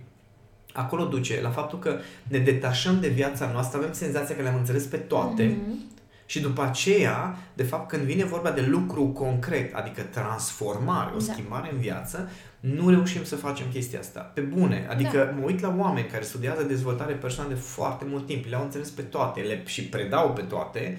acolo 0.74 1.04
duce 1.04 1.40
la 1.42 1.50
faptul 1.50 1.78
că 1.78 1.98
ne 2.28 2.38
detașăm 2.38 3.00
de 3.00 3.08
viața 3.08 3.50
noastră, 3.52 3.78
avem 3.78 3.92
senzația 3.92 4.36
că 4.36 4.42
le-am 4.42 4.56
înțeles 4.56 4.84
pe 4.84 4.96
toate 4.96 5.50
mm-hmm. 5.50 5.94
și 6.26 6.40
după 6.40 6.62
aceea, 6.62 7.36
de 7.54 7.62
fapt, 7.62 7.88
când 7.88 8.02
vine 8.02 8.24
vorba 8.24 8.50
de 8.50 8.60
lucru 8.60 9.02
concret, 9.02 9.74
adică 9.74 10.02
transformare, 10.02 11.10
o 11.14 11.18
da. 11.18 11.32
schimbare 11.32 11.70
în 11.72 11.78
viață, 11.78 12.30
nu 12.60 12.88
reușim 12.88 13.24
să 13.24 13.36
facem 13.36 13.66
chestia 13.72 13.98
asta. 13.98 14.20
Pe 14.20 14.40
bune. 14.40 14.86
Adică 14.90 15.16
da. 15.16 15.40
mă 15.40 15.46
uit 15.46 15.60
la 15.60 15.74
oameni 15.78 16.06
care 16.06 16.24
studiază 16.24 16.62
dezvoltare 16.62 17.12
personală 17.12 17.54
de 17.54 17.60
foarte 17.60 18.04
mult 18.08 18.26
timp, 18.26 18.44
le-au 18.48 18.62
înțeles 18.62 18.90
pe 18.90 19.02
toate 19.02 19.40
le 19.40 19.62
și 19.64 19.82
predau 19.82 20.32
pe 20.32 20.42
toate 20.42 20.98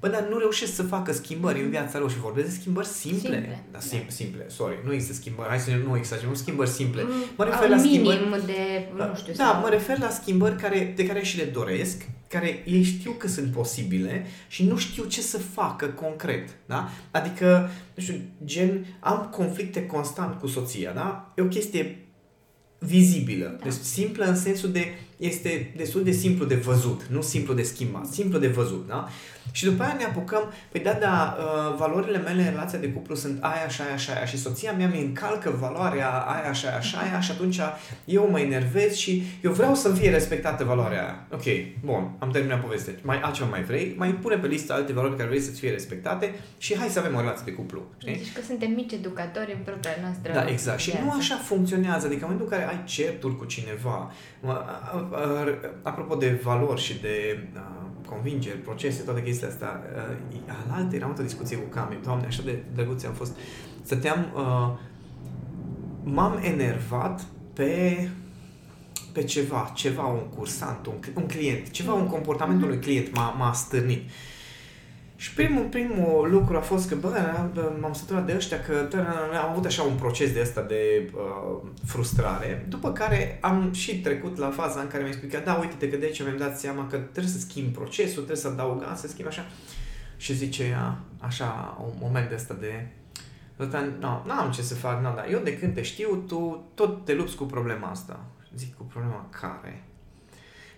Bă, 0.00 0.08
dar 0.08 0.26
nu 0.30 0.38
reușesc 0.38 0.74
să 0.74 0.82
facă 0.82 1.12
schimbări 1.12 1.62
în 1.62 1.70
viața 1.70 1.98
lor 1.98 2.10
și 2.10 2.18
vorbesc 2.18 2.46
de 2.46 2.54
schimbări 2.60 2.86
simple. 2.86 3.18
Simple, 3.18 3.64
da, 3.70 3.78
simple, 3.78 4.04
da. 4.08 4.14
simple. 4.14 4.48
sorry, 4.48 4.78
nu 4.84 4.92
există 4.92 5.14
schimbări, 5.14 5.48
hai 5.48 5.58
să 5.58 5.70
nu 5.86 5.96
exagerăm, 5.96 6.34
schimbări 6.34 6.70
simple. 6.70 7.02
Mm, 7.02 7.10
mă 7.36 7.44
refer 7.44 7.68
la 7.68 7.78
schimbări... 7.78 8.46
de, 8.46 8.88
nu 8.92 8.98
da, 8.98 9.14
știu, 9.14 9.32
Da, 9.36 9.52
mă 9.52 9.68
refer 9.68 9.98
la 9.98 10.08
schimbări 10.08 10.56
care, 10.56 10.92
de 10.96 11.06
care 11.06 11.22
și 11.22 11.36
le 11.36 11.44
doresc, 11.44 12.08
care 12.28 12.62
ei 12.66 12.82
știu 12.82 13.10
că 13.10 13.28
sunt 13.28 13.52
posibile 13.52 14.26
și 14.48 14.64
nu 14.64 14.76
știu 14.76 15.04
ce 15.04 15.20
să 15.20 15.38
facă 15.38 15.86
concret, 15.86 16.48
da? 16.66 16.88
Adică, 17.10 17.70
nu 17.94 18.02
știu, 18.02 18.20
gen, 18.44 18.86
am 19.00 19.28
conflicte 19.30 19.86
constant 19.86 20.38
cu 20.40 20.46
soția, 20.46 20.92
da? 20.92 21.32
E 21.36 21.42
o 21.42 21.46
chestie 21.46 22.06
vizibilă, 22.78 23.56
da. 23.58 23.64
deci 23.64 23.72
simplă 23.72 24.24
în 24.24 24.36
sensul 24.36 24.70
de 24.70 24.94
este 25.20 25.72
destul 25.76 26.04
de 26.04 26.10
simplu 26.10 26.44
de 26.44 26.54
văzut, 26.54 27.06
nu 27.10 27.20
simplu 27.20 27.54
de 27.54 27.62
schimbat, 27.62 28.06
simplu 28.06 28.38
de 28.38 28.48
văzut, 28.48 28.86
da? 28.88 29.08
Și 29.52 29.64
după 29.64 29.82
aia 29.82 29.94
ne 29.98 30.04
apucăm, 30.04 30.52
păi 30.72 30.80
da, 30.80 30.92
da, 30.92 31.36
uh, 31.38 31.76
valorile 31.76 32.18
mele 32.18 32.42
în 32.42 32.50
relația 32.50 32.78
de 32.78 32.88
cuplu 32.88 33.14
sunt 33.14 33.38
aia, 33.40 33.64
așa, 33.66 33.84
aia, 33.84 33.92
așa, 33.92 34.12
aia 34.12 34.24
și 34.24 34.38
soția 34.38 34.72
mea 34.72 34.88
mi 34.88 35.00
încalcă 35.00 35.56
valoarea 35.60 36.08
aia, 36.08 36.48
așa, 36.48 36.68
așa, 36.68 36.98
aia 36.98 37.20
și 37.20 37.30
atunci 37.30 37.60
eu 38.04 38.28
mă 38.30 38.40
enervez 38.40 38.94
și 38.94 39.22
eu 39.42 39.52
vreau 39.52 39.74
să 39.74 39.92
fie 39.92 40.10
respectată 40.10 40.64
valoarea 40.64 41.02
aia. 41.02 41.26
Ok, 41.32 41.44
bun, 41.84 42.10
am 42.18 42.30
terminat 42.30 42.60
povestea. 42.60 42.94
Mai 43.02 43.20
altceva 43.20 43.48
mai 43.48 43.62
vrei? 43.62 43.94
Mai 43.96 44.14
pune 44.14 44.36
pe 44.36 44.46
listă 44.46 44.72
alte 44.72 44.92
valori 44.92 45.16
care 45.16 45.28
vrei 45.28 45.40
să 45.40 45.50
fie 45.50 45.70
respectate 45.70 46.34
și 46.58 46.76
hai 46.78 46.88
să 46.88 46.98
avem 46.98 47.14
o 47.14 47.20
relație 47.20 47.42
de 47.44 47.52
cuplu. 47.52 47.82
Știi? 47.98 48.12
Deci 48.12 48.32
că 48.32 48.40
suntem 48.46 48.70
mici 48.70 48.92
educatori 48.92 49.52
în 49.56 49.62
propria 49.64 49.96
noastră 50.02 50.32
Da, 50.32 50.50
exact. 50.50 50.82
Viață. 50.82 50.98
Și 50.98 51.04
nu 51.04 51.12
așa 51.12 51.36
funcționează. 51.36 52.06
Adică 52.06 52.24
în 52.24 52.30
momentul 52.30 52.48
în 52.50 52.58
care 52.58 52.70
ai 52.76 52.84
certuri 52.84 53.36
cu 53.36 53.44
cineva, 53.44 54.12
apropo 55.82 56.14
de 56.14 56.40
valori 56.42 56.80
și 56.80 57.00
de 57.00 57.48
convingeri, 58.06 58.58
procese, 58.58 59.02
toate 59.02 59.22
chestiile 59.22 59.52
astea. 59.52 59.82
Uh, 59.96 60.56
alaltă 60.68 60.96
era 60.96 61.14
o 61.18 61.22
discuție 61.22 61.56
cu 61.56 61.68
Cami, 61.68 61.98
doamne, 62.02 62.26
așa 62.26 62.42
de 62.44 62.62
drăguțe 62.74 63.06
am 63.06 63.12
fost. 63.12 63.36
Stăteam, 63.82 64.26
uh, 64.34 64.78
m-am 66.02 66.38
enervat 66.42 67.22
pe 67.52 68.08
pe 69.12 69.22
ceva, 69.22 69.72
ceva, 69.74 70.06
un 70.06 70.28
cursant, 70.36 70.86
un, 70.86 70.94
un 71.14 71.26
client, 71.26 71.70
ceva, 71.70 71.92
un 71.92 72.06
comportament 72.06 72.62
unui 72.62 72.78
client 72.78 73.14
m-a, 73.14 73.30
m-a 73.30 73.52
stârnit. 73.52 74.10
Și 75.20 75.34
primul, 75.34 75.64
primul 75.64 76.30
lucru 76.30 76.56
a 76.56 76.60
fost 76.60 76.88
că, 76.88 76.94
bă, 76.94 77.78
m-am 77.80 77.92
săturat 77.92 78.26
de 78.26 78.34
ăștia, 78.36 78.60
că 78.60 78.88
am 79.42 79.50
avut 79.50 79.64
așa 79.64 79.82
un 79.82 79.94
proces 79.94 80.32
de 80.32 80.40
ăsta 80.40 80.62
de 80.62 81.10
uh, 81.14 81.68
frustrare, 81.86 82.66
după 82.68 82.92
care 82.92 83.38
am 83.40 83.72
și 83.72 84.00
trecut 84.00 84.36
la 84.36 84.50
faza 84.50 84.80
în 84.80 84.86
care 84.86 85.02
mi-a 85.02 85.12
explicat, 85.12 85.44
da, 85.44 85.54
uite-te 85.54 85.88
că 85.88 85.96
de 85.96 86.04
aici 86.04 86.22
mi-am 86.22 86.36
dat 86.36 86.58
seama 86.58 86.86
că 86.86 86.96
trebuie 86.96 87.32
să 87.32 87.38
schimb 87.38 87.72
procesul, 87.72 88.12
trebuie 88.12 88.36
să 88.36 88.48
adaug 88.48 88.82
să 88.94 89.08
schimb 89.08 89.28
așa. 89.28 89.46
Și 90.16 90.34
zice 90.34 90.64
ea, 90.64 90.98
așa, 91.18 91.78
un 91.84 91.92
moment 92.00 92.28
de 92.28 92.34
ăsta 92.34 92.54
de, 92.54 92.86
nu, 94.00 94.22
nu 94.26 94.32
am 94.32 94.50
ce 94.50 94.62
să 94.62 94.74
fac, 94.74 95.02
nu, 95.02 95.14
dar 95.14 95.26
eu 95.30 95.38
de 95.38 95.58
când 95.58 95.74
te 95.74 95.82
știu, 95.82 96.16
tu 96.16 96.70
tot 96.74 97.04
te 97.04 97.14
lupți 97.14 97.36
cu 97.36 97.44
problema 97.44 97.88
asta. 97.88 98.24
Zic, 98.56 98.76
cu 98.76 98.82
problema 98.82 99.28
care? 99.40 99.84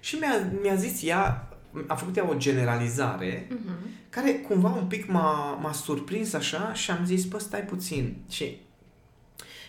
Și 0.00 0.16
mi-a, 0.16 0.50
mi-a 0.62 0.74
zis 0.74 1.02
ea, 1.05 1.52
a 1.87 1.95
făcut 1.95 2.17
ea 2.17 2.29
o 2.29 2.37
generalizare 2.37 3.47
uh-huh. 3.47 4.09
care 4.09 4.33
cumva 4.33 4.69
un 4.69 4.87
pic 4.87 5.07
m-a, 5.11 5.59
m-a 5.63 5.73
surprins 5.73 6.33
așa 6.33 6.73
și 6.75 6.91
am 6.91 7.05
zis, 7.05 7.25
bă, 7.25 7.39
stai 7.39 7.61
puțin. 7.61 8.17
Și 8.31 8.57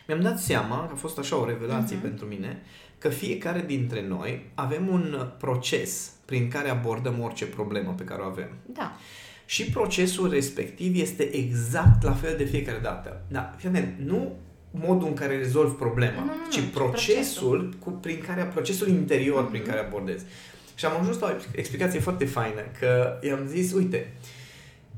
mi-am 0.08 0.22
dat 0.22 0.40
seama, 0.40 0.90
a 0.92 0.96
fost 0.96 1.18
așa 1.18 1.36
o 1.38 1.46
revelație 1.46 1.98
uh-huh. 1.98 2.02
pentru 2.02 2.26
mine, 2.26 2.62
că 2.98 3.10
fiecare 3.10 3.64
dintre 3.68 4.08
noi 4.08 4.52
avem 4.54 4.88
un 4.88 5.30
proces 5.38 6.12
prin 6.26 6.48
care 6.48 6.70
abordăm 6.70 7.20
orice 7.20 7.46
problemă 7.46 7.94
pe 7.98 8.04
care 8.04 8.22
o 8.22 8.26
avem. 8.26 8.50
Da. 8.66 8.98
Și 9.46 9.64
procesul 9.64 10.30
respectiv 10.30 11.02
este 11.02 11.36
exact 11.36 12.04
la 12.04 12.14
fel 12.14 12.38
de 12.38 12.44
fiecare 12.44 12.80
dată. 12.80 13.22
Da, 13.28 13.54
fii 13.58 13.96
nu 13.98 14.36
modul 14.72 15.08
în 15.08 15.14
care 15.14 15.38
rezolvi 15.38 15.74
problema, 15.76 16.20
nu, 16.20 16.26
nu, 16.26 16.32
nu, 16.32 16.52
ci 16.52 16.60
procesul, 16.60 16.74
procesul. 16.74 17.74
Cu, 17.80 17.90
prin 17.90 18.20
care, 18.28 18.44
procesul 18.44 18.88
interior 18.88 19.48
uh-huh. 19.48 19.50
prin 19.50 19.64
care 19.64 19.80
abordezi. 19.80 20.26
Și 20.84 20.90
am 20.90 21.00
ajuns 21.02 21.20
la 21.20 21.28
o 21.28 21.42
explicație 21.56 22.00
foarte 22.00 22.26
faină, 22.26 22.62
că 22.80 23.20
i-am 23.22 23.46
zis, 23.48 23.74
uite, 23.74 24.14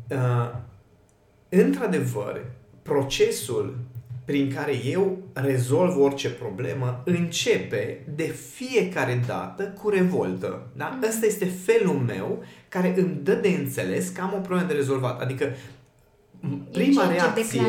uh, 0.09 0.51
într-adevăr, 1.49 2.45
procesul 2.81 3.77
prin 4.25 4.53
care 4.53 4.85
eu 4.85 5.17
rezolv 5.33 5.97
orice 5.97 6.29
problemă 6.29 7.01
începe 7.05 7.99
de 8.15 8.23
fiecare 8.53 9.23
dată 9.27 9.63
cu 9.63 9.89
revoltă. 9.89 10.67
Da? 10.73 10.97
Mm. 10.97 11.07
Ăsta 11.07 11.25
este 11.25 11.45
felul 11.45 11.95
meu 11.95 12.43
care 12.69 12.93
îmi 12.97 13.19
dă 13.23 13.33
de 13.33 13.49
înțeles 13.49 14.09
că 14.09 14.21
am 14.21 14.33
o 14.33 14.39
problemă 14.39 14.67
de 14.67 14.73
rezolvat. 14.73 15.21
Adică 15.21 15.53
prima 16.71 17.07
reacție, 17.07 17.61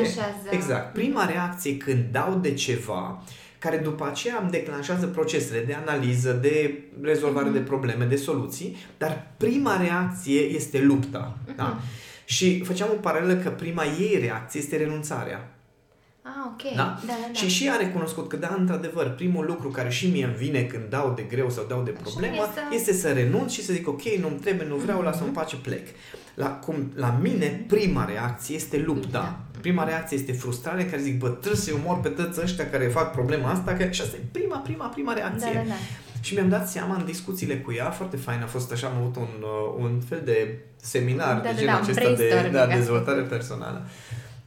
exact, 0.51 0.93
prima 0.93 1.25
reacție 1.25 1.77
când 1.77 2.05
dau 2.13 2.39
de 2.39 2.55
ceva 2.55 3.23
care 3.71 3.83
după 3.83 4.07
aceea 4.07 4.39
îmi 4.43 4.51
declanșează 4.51 5.07
procesele 5.07 5.65
de 5.65 5.75
analiză, 5.87 6.33
de 6.33 6.83
rezolvare 7.03 7.49
mm-hmm. 7.49 7.53
de 7.53 7.59
probleme, 7.59 8.05
de 8.05 8.17
soluții, 8.17 8.77
dar 8.99 9.27
prima 9.37 9.77
reacție 9.77 10.41
este 10.41 10.81
lupta. 10.83 11.39
Mm-hmm. 11.39 11.57
Da? 11.57 11.79
Și 12.25 12.65
făceam 12.65 12.89
o 12.93 12.97
paralelă 13.01 13.35
că 13.35 13.51
prima 13.51 13.85
ei 13.85 14.19
reacție 14.21 14.61
este 14.61 14.77
renunțarea. 14.77 15.51
Ah, 16.23 16.33
ok. 16.47 16.75
Da? 16.77 16.77
Da, 16.77 16.95
da, 17.07 17.15
da. 17.27 17.33
Și 17.33 17.49
și 17.49 17.69
a 17.69 17.77
recunoscut 17.77 18.29
că, 18.29 18.37
da, 18.37 18.55
într-adevăr, 18.59 19.11
primul 19.11 19.45
lucru 19.47 19.69
care 19.69 19.89
și 19.91 20.07
mie 20.07 20.25
îmi 20.25 20.35
vine 20.35 20.63
când 20.63 20.85
dau 20.89 21.13
de 21.17 21.23
greu 21.23 21.51
sau 21.51 21.65
dau 21.69 21.83
de 21.83 21.91
problemă 21.91 22.35
e 22.35 22.39
să- 22.39 22.61
este 22.75 22.93
să 22.93 23.13
renunț 23.13 23.53
și 23.53 23.65
să 23.65 23.73
zic, 23.73 23.89
ok, 23.89 24.03
nu-mi 24.21 24.39
trebuie, 24.41 24.67
nu 24.69 24.77
vreau, 24.77 25.01
lasă-mă 25.03 25.27
în 25.27 25.33
pace, 25.33 25.57
plec. 25.57 25.87
La, 26.35 26.51
cum, 26.51 26.93
la 26.95 27.19
mine, 27.23 27.65
prima 27.69 28.05
reacție 28.05 28.55
este 28.55 28.79
lupta. 28.87 29.09
Da. 29.11 29.39
Prima 29.61 29.85
reacție 29.85 30.17
este 30.17 30.33
frustrare, 30.33 30.85
care 30.85 31.03
zic, 31.03 31.19
bă, 31.19 31.29
trebuie 31.29 31.61
să-i 31.61 31.81
omor 31.85 32.01
pe 32.01 32.09
toți 32.09 32.41
ăștia 32.41 32.71
care 32.71 32.87
fac 32.87 33.13
problema 33.13 33.51
asta, 33.51 33.73
că 33.73 33.91
și 33.91 34.03
asta 34.03 34.17
e 34.17 34.25
prima, 34.33 34.57
prima, 34.57 34.87
prima 34.87 35.13
reacție. 35.13 35.51
Da, 35.53 35.59
da, 35.59 35.67
da. 35.69 35.75
Și 36.21 36.35
mi-am 36.35 36.49
dat 36.49 36.69
seama 36.69 36.97
în 36.97 37.05
discuțiile 37.05 37.57
cu 37.57 37.73
ea, 37.73 37.91
foarte 37.91 38.17
fain 38.17 38.43
a 38.43 38.47
fost 38.47 38.73
așa, 38.73 38.87
am 38.87 38.97
avut 38.97 39.17
un, 39.17 39.29
uh, 39.41 39.75
un 39.79 40.01
fel 40.09 40.23
de 40.25 40.59
seminar 40.77 41.35
Da, 41.35 41.41
de 41.41 41.49
da, 41.49 41.55
genul 41.55 41.67
da, 41.67 41.77
un 41.77 41.83
acesta 41.83 42.01
de 42.01 42.15
brainstorming, 42.15 42.55
da, 42.55 42.63
asta. 42.63 42.75
dezvoltare 42.75 43.21
personală, 43.21 43.87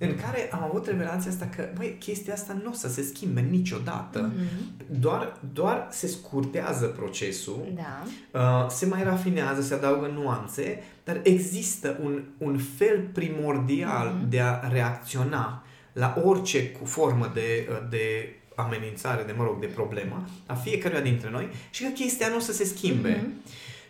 în 0.01 0.15
care 0.15 0.49
am 0.51 0.63
avut 0.63 0.85
revelația 0.87 1.31
asta 1.31 1.49
că, 1.55 1.69
băi, 1.77 1.95
chestia 1.99 2.33
asta 2.33 2.59
nu 2.63 2.69
o 2.69 2.73
să 2.73 2.87
se 2.89 3.01
schimbe 3.01 3.41
niciodată. 3.49 4.31
Mhm. 4.35 4.71
Doar, 4.99 5.37
doar 5.53 5.87
se 5.91 6.07
scurtează 6.07 6.85
procesul, 6.85 7.67
Da. 7.75 8.03
uh, 8.39 8.69
se 8.69 8.85
mai 8.85 9.03
rafinează, 9.03 9.61
se 9.61 9.73
adaugă 9.73 10.07
nuanțe, 10.07 10.83
dar 11.03 11.19
există 11.23 11.99
un, 12.03 12.23
un 12.37 12.57
fel 12.77 13.09
primordial 13.13 14.13
Mhm. 14.19 14.29
de 14.29 14.39
a 14.39 14.67
reacționa 14.67 15.63
la 15.93 16.21
orice 16.25 16.69
cu 16.69 16.85
formă 16.85 17.31
de, 17.33 17.67
uh, 17.69 17.77
de 17.89 18.33
amenințare, 18.55 19.23
de, 19.23 19.33
mă 19.37 19.43
rog, 19.43 19.59
de 19.59 19.65
problemă 19.65 20.27
a 20.45 20.53
fiecăruia 20.53 21.01
dintre 21.01 21.29
noi 21.31 21.47
și 21.69 21.83
că 21.83 21.89
chestia 21.89 22.27
nu 22.27 22.35
o 22.35 22.39
să 22.39 22.53
se 22.53 22.63
schimbe. 22.63 23.21
Mhm. 23.23 23.31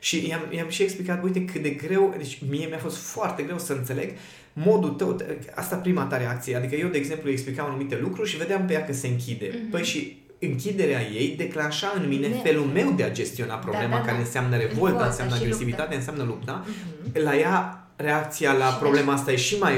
Și 0.01 0.27
i-am, 0.27 0.41
i-am 0.51 0.69
și 0.69 0.83
explicat, 0.83 1.23
uite 1.23 1.45
cât 1.45 1.61
de 1.61 1.69
greu, 1.69 2.13
deci 2.17 2.41
mie 2.49 2.65
mi-a 2.67 2.77
fost 2.77 2.97
foarte 2.97 3.43
greu 3.43 3.59
să 3.59 3.73
înțeleg 3.73 4.09
modul 4.53 4.89
tău, 4.89 5.17
asta 5.55 5.75
prima 5.75 6.03
ta 6.03 6.17
reacție, 6.17 6.55
adică 6.55 6.75
eu, 6.75 6.87
de 6.87 6.97
exemplu, 6.97 7.27
îi 7.27 7.33
explicam 7.33 7.65
anumite 7.65 7.99
lucruri 8.01 8.29
și 8.29 8.37
vedeam 8.37 8.65
pe 8.65 8.73
ea 8.73 8.85
că 8.85 8.93
se 8.93 9.07
închide. 9.07 9.49
Mhm. 9.61 9.69
Păi 9.69 9.83
și 9.83 10.17
închiderea 10.39 11.01
ei 11.01 11.33
declanșa 11.37 11.93
în 12.01 12.07
mine 12.07 12.27
Ne- 12.27 12.39
felul 12.43 12.65
meu 12.65 12.91
de 12.95 13.03
a 13.03 13.11
gestiona 13.11 13.55
problema, 13.55 13.89
da, 13.89 13.95
da. 13.97 14.01
care 14.05 14.17
înseamnă 14.17 14.57
revolta, 14.57 14.73
Revolta 14.85 15.05
înseamnă 15.05 15.35
și 15.35 15.41
agresivitate, 15.41 15.81
lupta. 15.81 15.95
înseamnă 15.95 16.23
lupta. 16.23 16.65
Mhm. 16.67 17.23
La 17.23 17.37
ea, 17.37 17.87
reacția 17.95 18.53
la 18.53 18.65
Și 18.69 18.77
problema 18.77 19.13
asta 19.13 19.31
e 19.31 19.35
și 19.35 19.57
mai, 19.57 19.73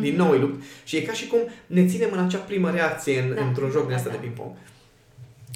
din 0.00 0.12
Mhm. 0.14 0.22
nou, 0.22 0.34
e 0.34 0.38
lupt. 0.38 0.62
Și 0.84 0.96
e 0.96 1.00
ca 1.00 1.12
și 1.12 1.26
cum 1.26 1.38
ne 1.66 1.86
ținem 1.86 2.08
în 2.12 2.18
acea 2.24 2.38
primă 2.38 2.70
reacție 2.70 3.20
în, 3.20 3.34
Da, 3.34 3.44
într-un 3.46 3.70
joc 3.70 3.80
din 3.80 3.90
da, 3.90 3.96
asta 3.96 4.08
da. 4.08 4.14
de 4.14 4.20
ping-pong. 4.20 4.50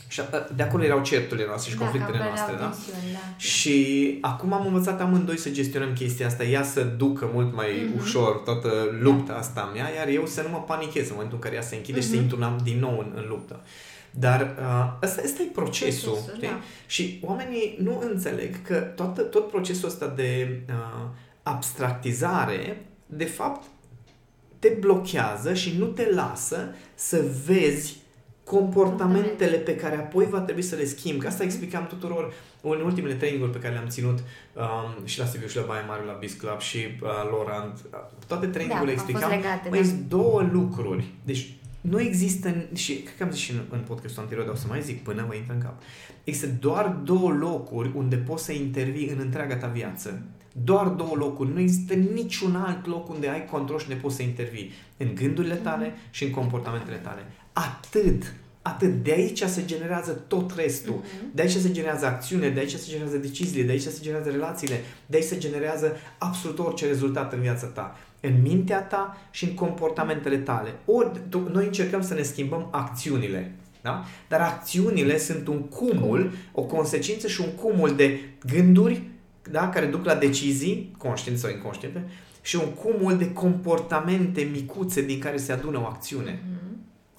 Și 0.08 0.20
a- 0.20 0.48
de 0.56 0.62
acolo 0.62 0.84
erau 0.84 1.02
certurile 1.02 1.46
noastre 1.46 1.70
și 1.70 1.76
Da, 1.76 1.82
conflictele 1.84 2.16
că 2.18 2.22
apăreau 2.22 2.46
noastre, 2.46 2.56
da? 2.64 2.70
tensiuni, 2.70 3.12
da. 3.12 3.34
Și 3.36 4.18
acum 4.20 4.52
am 4.52 4.66
învățat 4.66 5.00
amândoi 5.00 5.38
să 5.38 5.50
gestionăm 5.50 5.92
chestia 5.92 6.26
asta, 6.26 6.44
ea 6.44 6.62
să 6.62 6.82
ducă 6.82 7.30
mult 7.32 7.54
mai 7.54 7.68
Mhm. 7.88 7.98
ușor 8.02 8.36
toată 8.36 8.70
lupta 9.00 9.32
asta 9.34 9.60
a 9.60 9.72
mea, 9.72 9.94
iar 9.94 10.08
eu 10.08 10.26
să 10.26 10.42
nu 10.42 10.48
mă 10.48 10.58
panichez 10.66 11.04
în 11.06 11.12
momentul 11.12 11.36
în 11.36 11.42
care 11.42 11.54
ea 11.54 11.62
se 11.62 11.76
închide 11.76 12.00
și 12.00 12.06
să 12.06 12.14
Mhm. 12.14 12.22
intru 12.22 12.38
în- 12.40 12.58
din 12.62 12.78
nou 12.78 12.98
în, 12.98 13.12
în 13.14 13.24
luptă. 13.28 13.60
Dar 14.10 14.40
uh, 14.58 14.92
ăsta, 15.02 15.22
ăsta 15.24 15.42
e 15.42 15.44
procesul, 15.52 16.10
Procesul, 16.12 16.34
știi? 16.36 16.48
da. 16.48 16.60
Și 16.86 17.20
oamenii 17.24 17.78
nu 17.82 18.02
înțeleg 18.10 18.62
că 18.62 18.74
toată, 18.74 19.22
tot 19.22 19.48
procesul 19.50 19.88
ăsta 19.88 20.06
de 20.16 20.60
uh, 20.68 21.08
abstractizare, 21.42 22.86
de 23.06 23.24
fapt, 23.24 23.66
te 24.58 24.68
blochează 24.80 25.54
și 25.54 25.74
nu 25.78 25.86
te 25.86 26.10
lasă 26.14 26.74
să 26.94 27.24
vezi 27.46 27.96
comportamentele 28.48 29.56
pe 29.56 29.76
care 29.76 29.96
apoi 29.96 30.26
va 30.30 30.40
trebui 30.40 30.62
să 30.62 30.76
le 30.76 30.84
schimbi. 30.84 31.20
Că 31.20 31.26
asta 31.26 31.42
explicam 31.44 31.86
tuturor 31.86 32.32
în 32.60 32.80
ultimele 32.84 33.14
traininguri 33.14 33.50
pe 33.50 33.58
care 33.58 33.72
le-am 33.72 33.88
ținut 33.88 34.18
um, 34.18 35.04
și 35.04 35.18
la 35.18 35.24
Sibiu 35.24 35.48
și 35.48 35.56
la 35.56 35.62
Baia 35.66 35.84
Mare, 35.88 36.04
la 36.04 36.16
Biz 36.20 36.32
Club 36.32 36.60
și 36.60 36.76
uh, 36.76 37.08
Lorand. 37.30 37.72
Toate 38.26 38.46
trainingurile 38.46 38.94
Da, 38.94 39.00
au 39.00 39.06
fost 39.06 39.08
explicam. 39.08 39.30
legate, 39.30 39.68
Măi, 39.68 39.80
da. 39.80 39.86
sunt 39.86 40.08
două 40.08 40.48
lucruri. 40.52 41.04
Deci 41.24 41.52
nu 41.80 42.00
există, 42.00 42.54
și 42.74 42.94
cred 42.94 43.16
că 43.16 43.22
am 43.22 43.30
zis 43.30 43.40
și 43.40 43.50
în, 43.50 43.60
în 43.70 43.80
podcastul 43.86 44.22
anterior, 44.22 44.44
dar 44.46 44.54
o 44.54 44.58
să 44.58 44.66
mai 44.68 44.82
zic 44.82 45.02
până 45.02 45.24
vă 45.28 45.34
intră 45.34 45.52
în 45.54 45.60
cap. 45.60 45.82
Există 46.24 46.48
doar 46.60 46.86
două 47.04 47.30
locuri 47.30 47.90
unde 47.94 48.16
poți 48.16 48.44
să 48.44 48.52
intervii 48.52 49.08
în 49.08 49.18
întreaga 49.20 49.56
ta 49.56 49.66
viață. 49.66 50.22
Doar 50.64 50.86
două 50.86 51.14
locuri. 51.14 51.52
Nu 51.52 51.60
există 51.60 51.94
niciun 51.94 52.56
alt 52.56 52.86
loc 52.86 53.08
unde 53.08 53.28
ai 53.28 53.44
control 53.44 53.78
și 53.78 53.86
unde 53.88 54.00
poți 54.00 54.16
să 54.16 54.22
intervii. 54.22 54.72
În 54.96 55.14
gândurile 55.14 55.54
tale 55.54 55.92
și 56.10 56.24
în 56.24 56.30
comportamentele 56.30 56.96
tale. 56.96 57.26
Atât. 57.52 58.34
Atât. 58.62 59.02
De 59.02 59.12
aici 59.12 59.42
se 59.42 59.64
generează 59.64 60.12
tot 60.12 60.54
restul. 60.56 60.94
Mhm. 60.94 61.34
De 61.34 61.42
aici 61.42 61.50
se 61.50 61.72
generează 61.72 62.06
acțiune, 62.06 62.48
de 62.48 62.60
aici 62.60 62.74
se 62.74 62.88
generează 62.88 63.16
deciziile, 63.16 63.66
de 63.66 63.72
aici 63.72 63.82
se 63.82 63.98
generează 64.00 64.30
relațiile, 64.30 64.80
de 65.06 65.16
aici 65.16 65.26
se 65.26 65.38
generează 65.38 65.96
absolut 66.18 66.58
orice 66.58 66.86
rezultat 66.86 67.32
în 67.32 67.40
viața 67.40 67.66
ta. 67.66 67.96
În 68.20 68.42
mintea 68.42 68.82
ta 68.82 69.16
și 69.30 69.44
în 69.44 69.54
comportamentele 69.54 70.36
tale. 70.36 70.74
Ori 70.84 71.20
tu, 71.28 71.48
noi 71.52 71.64
încercăm 71.64 72.02
să 72.02 72.14
ne 72.14 72.22
schimbăm 72.22 72.68
acțiunile. 72.70 73.54
Da? 73.82 74.04
Dar 74.28 74.40
acțiunile 74.40 75.18
sunt 75.18 75.46
un 75.46 75.60
cumul, 75.60 76.32
o 76.52 76.62
consecință 76.62 77.28
și 77.28 77.40
un 77.40 77.50
cumul 77.50 77.96
de 77.96 78.20
gânduri 78.46 79.02
da? 79.50 79.68
care 79.68 79.86
duc 79.86 80.04
la 80.04 80.14
decizii, 80.14 80.94
conștiente 80.98 81.40
sau 81.40 81.50
inconștiente, 81.50 82.04
și 82.42 82.56
un 82.56 82.68
cumul 82.68 83.16
de 83.18 83.32
comportamente 83.32 84.40
micuțe 84.42 85.02
din 85.02 85.18
care 85.18 85.36
se 85.36 85.52
adună 85.52 85.78
o 85.78 85.84
acțiune. 85.84 86.42
Mhm. 86.50 86.77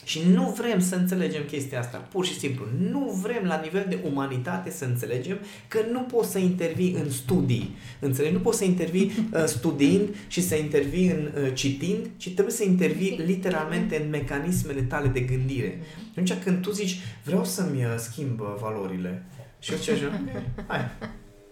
Și 0.10 0.22
nu 0.34 0.56
vrem 0.58 0.80
să 0.80 0.96
înțelegem 0.96 1.44
chestia 1.44 1.80
asta, 1.80 1.98
pur 1.98 2.26
și 2.26 2.40
simplu. 2.40 2.66
Nu 2.92 3.20
vrem 3.22 3.44
la 3.46 3.60
nivel 3.64 3.86
de 3.90 4.00
umanitate 4.12 4.70
să 4.70 4.86
înțelegem 4.86 5.38
că 5.68 5.80
nu 5.92 6.00
poți 6.00 6.32
să 6.32 6.38
intervii 6.38 6.96
în 7.04 7.10
studii. 7.10 7.76
Înțelegi? 8.00 8.34
Nu 8.34 8.40
poți 8.40 8.58
să 8.58 8.64
intervii 8.64 9.12
uh, 9.34 9.44
studiind 9.46 10.16
și 10.28 10.42
să 10.42 10.56
intervii 10.56 11.12
în 11.12 11.32
uh, 11.44 11.54
citind, 11.54 12.10
ci 12.18 12.34
trebuie 12.34 12.54
să 12.54 12.64
intervii 12.64 13.22
literalmente 13.26 14.02
în 14.02 14.10
mecanismele 14.10 14.82
tale 14.82 15.08
de 15.08 15.20
gândire. 15.20 15.80
Și 15.98 16.10
atunci 16.12 16.44
când 16.44 16.62
tu 16.62 16.72
zici, 16.72 16.98
vreau 17.24 17.46
să-mi 17.46 17.84
uh, 17.84 17.94
schimb 17.98 18.40
uh, 18.40 18.56
valorile, 18.62 19.26
și 19.60 19.72
eu 19.72 19.78
ce 19.78 19.92
așa, 19.92 20.06
ok, 20.06 20.42
hai, 20.68 20.80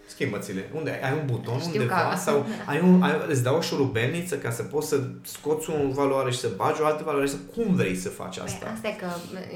schimbă-ți-le. 0.07 0.69
Unde 0.75 0.89
ai? 0.89 1.09
Ai 1.11 1.17
un 1.19 1.25
buton 1.25 1.59
Știu 1.59 1.71
undeva 1.81 2.09
că- 2.09 2.17
sau 2.17 2.45
ai 2.65 2.79
un, 2.81 3.01
ai, 3.01 3.11
îți 3.27 3.43
dau 3.43 3.57
o 3.57 3.61
șurubelniță 3.61 4.35
ca 4.37 4.51
să 4.51 4.63
poți 4.63 4.87
să 4.87 5.01
scoți 5.21 5.69
o 5.69 5.73
valoare 5.91 6.31
și 6.31 6.37
să 6.39 6.49
bagi 6.55 6.81
o 6.81 6.85
altă 6.85 7.03
valoare, 7.05 7.27
să 7.27 7.35
cum 7.55 7.75
vrei 7.75 7.95
să 7.95 8.09
faci 8.09 8.37
asta? 8.37 8.65
Păi, 8.65 8.71
asta 8.73 8.87
e 8.87 8.91
că 8.91 9.07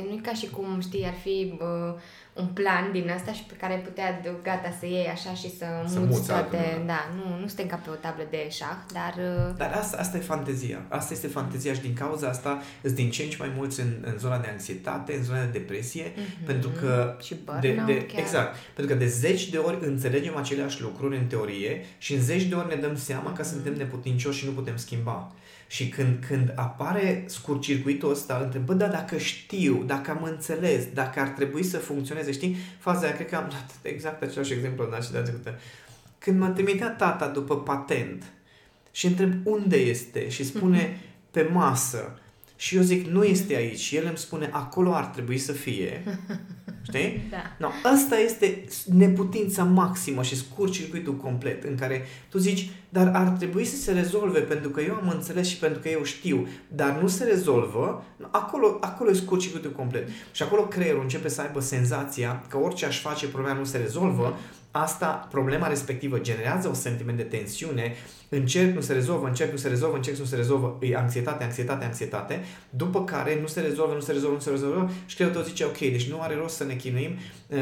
nu 0.07 0.13
e 0.15 0.19
ca 0.23 0.33
și 0.33 0.47
cum, 0.49 0.79
știi, 0.81 1.05
ar 1.05 1.13
fi 1.21 1.53
uh, 1.61 1.93
un 2.33 2.45
plan 2.47 2.91
din 2.91 3.09
asta 3.09 3.31
și 3.33 3.43
pe 3.43 3.53
care 3.53 3.73
ai 3.73 3.79
putea, 3.79 4.19
de- 4.23 4.31
gata, 4.43 4.73
să 4.79 4.85
iei 4.85 5.07
așa 5.07 5.33
și 5.33 5.49
să, 5.57 5.65
Să 5.87 5.99
muți 5.99 6.11
muți 6.11 6.27
toate. 6.27 6.57
altundeva. 6.57 6.85
Da, 6.85 7.09
nu, 7.15 7.39
nu 7.39 7.47
suntem 7.47 7.67
ca 7.67 7.75
pe 7.75 7.89
o 7.89 7.93
tablă 7.93 8.23
de 8.29 8.49
șah, 8.49 8.77
dar... 8.93 9.13
Uh, 9.17 9.55
Dar 9.57 9.71
asta, 9.73 9.97
asta 9.97 10.17
e 10.17 10.19
fantezia. 10.19 10.81
Asta 10.87 11.13
este 11.13 11.27
fantezia 11.27 11.73
și 11.73 11.81
din 11.81 11.93
cauza 11.93 12.27
asta 12.27 12.61
îți 12.81 12.95
din 12.95 13.09
ce 13.11 13.23
în 13.23 13.29
ce 13.29 13.35
mai 13.39 13.51
mulți 13.55 13.79
în, 13.79 13.91
în 14.01 14.17
zona 14.17 14.37
de 14.39 14.47
anxietate, 14.51 15.13
în 15.13 15.23
zona 15.23 15.39
de 15.39 15.57
depresie, 15.59 16.11
Mhm. 16.15 16.45
pentru 16.45 16.69
că 16.69 17.15
Și 17.21 17.33
de, 17.33 17.39
burnout 17.67 17.85
de, 17.85 18.05
chiar. 18.05 18.19
exact, 18.21 18.55
pentru 18.75 18.93
că 18.93 18.99
de 18.99 19.07
zeci 19.07 19.49
de 19.49 19.57
ori 19.57 19.77
înțelegem 19.81 20.37
aceleași 20.37 20.81
lucruri 20.81 21.17
în 21.17 21.25
teorie 21.25 21.85
și 21.97 22.13
în 22.13 22.21
zeci 22.21 22.43
de 22.43 22.55
ori 22.55 22.67
ne 22.75 22.81
dăm 22.81 22.95
seama 22.95 23.33
că 23.33 23.41
Mhm. 23.41 23.51
suntem 23.51 23.73
neputincioși 23.73 24.39
și 24.39 24.45
nu 24.45 24.51
putem 24.51 24.77
schimba. 24.77 25.31
Și 25.71 25.89
când, 25.89 26.25
când 26.27 26.51
apare 26.55 27.23
scurt-circuitul 27.27 28.11
ăsta 28.11 28.41
între, 28.43 28.59
bă, 28.59 28.73
da, 28.73 28.87
dacă 28.87 29.17
știu, 29.17 29.83
dacă 29.85 30.11
am 30.11 30.23
înțeles, 30.23 30.85
dacă 30.93 31.19
ar 31.19 31.27
trebui 31.27 31.63
să 31.63 31.77
funcționeze, 31.77 32.31
știi? 32.31 32.57
Faza 32.79 33.05
aia, 33.05 33.15
cred 33.15 33.29
că 33.29 33.35
am 33.35 33.47
dat 33.49 33.75
exact 33.81 34.21
același 34.21 34.53
exemplu 34.53 34.83
în 34.83 34.89
data 34.89 35.21
trecută. 35.21 35.59
Când 36.17 36.39
mă 36.39 36.47
trimitea 36.47 36.89
tata 36.89 37.27
după 37.27 37.59
patent 37.59 38.23
și 38.91 39.05
întreb 39.05 39.33
unde 39.43 39.77
este? 39.77 40.29
Și 40.29 40.45
spune 40.45 41.01
pe 41.31 41.49
masă. 41.51 42.19
Și 42.55 42.75
eu 42.75 42.81
zic 42.81 43.07
nu 43.07 43.23
este 43.23 43.55
aici. 43.55 43.79
Și 43.79 43.95
el 43.95 44.05
îmi 44.05 44.17
spune 44.17 44.49
acolo 44.51 44.93
ar 44.93 45.05
trebui 45.05 45.37
să 45.37 45.51
fie, 45.51 46.03
știi? 46.81 47.27
Da. 47.29 47.55
No, 47.57 47.67
asta 47.83 48.17
este 48.17 48.63
neputința 48.85 49.63
maximă 49.63 50.23
și 50.23 50.35
scurt 50.35 50.71
circuitul 50.71 51.15
complet 51.15 51.63
în 51.63 51.75
care 51.75 52.05
tu 52.29 52.37
zici, 52.37 52.69
dar 52.89 53.11
ar 53.13 53.27
trebui 53.27 53.65
să 53.65 53.75
se 53.75 53.91
rezolve 53.91 54.39
pentru 54.39 54.69
că 54.69 54.81
eu 54.81 54.93
am 54.93 55.09
înțeles 55.09 55.47
și 55.47 55.57
pentru 55.57 55.79
că 55.79 55.89
eu 55.89 56.03
știu, 56.03 56.47
dar 56.67 56.99
nu 57.01 57.07
se 57.07 57.23
rezolvă, 57.23 58.05
acolo, 58.31 58.77
acolo 58.81 59.09
e 59.09 59.13
scurt 59.13 59.41
circuitul 59.41 59.71
complet. 59.71 60.07
Și 60.31 60.43
acolo 60.43 60.61
creierul 60.61 61.01
începe 61.01 61.29
să 61.29 61.41
aibă 61.41 61.59
senzația 61.59 62.43
că 62.49 62.57
orice 62.57 62.85
aș 62.85 63.01
face, 63.01 63.27
problema 63.27 63.57
nu 63.57 63.63
se 63.63 63.77
rezolvă, 63.77 64.37
asta, 64.71 65.27
problema 65.31 65.67
respectivă 65.67 66.19
generează 66.19 66.67
un 66.67 66.73
sentiment 66.73 67.17
de 67.17 67.23
tensiune, 67.23 67.93
încerc, 68.29 68.73
nu 68.75 68.81
se 68.81 68.93
rezolvă, 68.93 69.27
încerc, 69.27 69.51
nu 69.51 69.57
se 69.57 69.67
rezolvă, 69.67 69.95
încerc, 69.95 70.17
nu 70.17 70.25
se 70.25 70.35
rezolvă, 70.35 70.77
e 70.81 70.95
anxietate, 70.95 71.43
anxietate, 71.43 71.85
anxietate, 71.85 72.39
după 72.69 73.03
care 73.03 73.37
nu 73.41 73.47
se 73.47 73.61
rezolvă, 73.61 73.93
nu 73.93 73.99
se 73.99 74.11
rezolvă, 74.11 74.33
nu 74.35 74.41
se 74.41 74.49
rezolvă 74.49 74.89
și 75.05 75.15
creierul 75.15 75.41
tău 75.41 75.47
zice, 75.49 75.63
ok, 75.63 75.77
deci 75.77 76.09
nu 76.09 76.21
are 76.21 76.35
rost 76.35 76.55
să 76.55 76.63
ne 76.63 76.73
chinuim, 76.75 77.11
uh, 77.47 77.57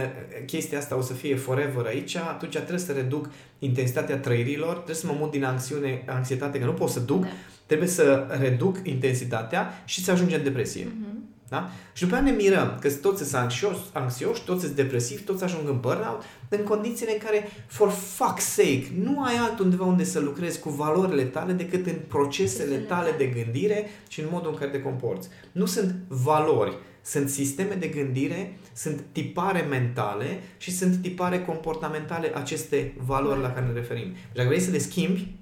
chestia 0.46 0.78
asta 0.78 0.98
o 0.98 1.02
să 1.02 1.14
fie 1.14 1.36
forever 1.36 1.86
aici, 1.86 2.16
atunci 2.16 2.56
trebuie 2.56 2.80
să 2.80 2.92
reduc 2.92 3.30
intensitatea 3.60 4.18
trăirilor, 4.18 4.74
trebuie 4.74 4.96
să 4.96 5.08
mă 5.08 5.16
mut 5.20 5.32
din 5.32 5.44
anxiune, 5.44 6.04
anxietate, 6.06 6.60
că 6.60 6.66
nu 6.66 6.74
pot 6.74 6.90
să 6.90 7.00
duc, 7.00 7.22
Da. 7.22 7.28
trebuie 7.66 7.88
să 7.88 8.28
reduc 8.40 8.78
intensitatea 8.84 9.82
și 9.86 10.04
să 10.04 10.12
ajungem 10.12 10.38
în 10.38 10.44
depresie. 10.44 10.88
Mhm. 11.00 11.19
Da? 11.50 11.70
Și 11.94 12.04
după 12.04 12.16
aia 12.16 12.24
ne 12.24 12.32
mirăm 12.32 12.78
că 12.82 12.92
toți 12.92 13.24
sunt 13.24 13.42
anxioși, 13.42 13.80
anxioși, 13.94 14.44
toți 14.44 14.64
sunt 14.64 14.76
depresivi, 14.76 15.22
toți 15.22 15.44
ajung 15.44 15.68
în 15.68 15.80
burnout, 15.80 16.24
în 16.50 16.64
condițiile 16.64 17.12
în 17.12 17.18
care, 17.18 17.50
for 17.68 17.92
fuck's 17.92 18.46
sake, 18.56 18.92
nu 19.04 19.24
ai 19.24 19.36
altundeva 19.36 19.86
unde 19.86 20.04
să 20.04 20.20
lucrezi 20.20 20.60
cu 20.60 20.70
valorile 20.70 21.24
tale 21.24 21.54
decât 21.54 21.86
în 21.86 21.98
procesele 22.08 22.76
tale 22.76 23.10
de 23.18 23.26
gândire 23.26 23.90
și 24.08 24.20
în 24.20 24.28
modul 24.32 24.52
în 24.52 24.58
care 24.58 24.72
te 24.72 24.82
comporți. 24.82 25.30
Nu 25.52 25.66
sunt 25.66 25.96
valori, 26.08 26.78
sunt 27.02 27.30
sisteme 27.30 27.76
de 27.76 27.88
gândire, 27.88 28.58
sunt 28.74 29.04
tipare 29.12 29.62
mentale 29.62 30.40
și 30.58 30.72
sunt 30.72 31.02
tipare 31.02 31.42
comportamentale 31.42 32.32
aceste 32.36 32.94
valori 33.06 33.42
la 33.42 33.52
care 33.52 33.66
ne 33.66 33.74
referim. 33.74 34.12
Deci 34.12 34.36
dacă 34.36 34.48
vrei 34.48 34.60
să 34.60 34.72
le 34.72 34.78
schimbi, 34.78 35.39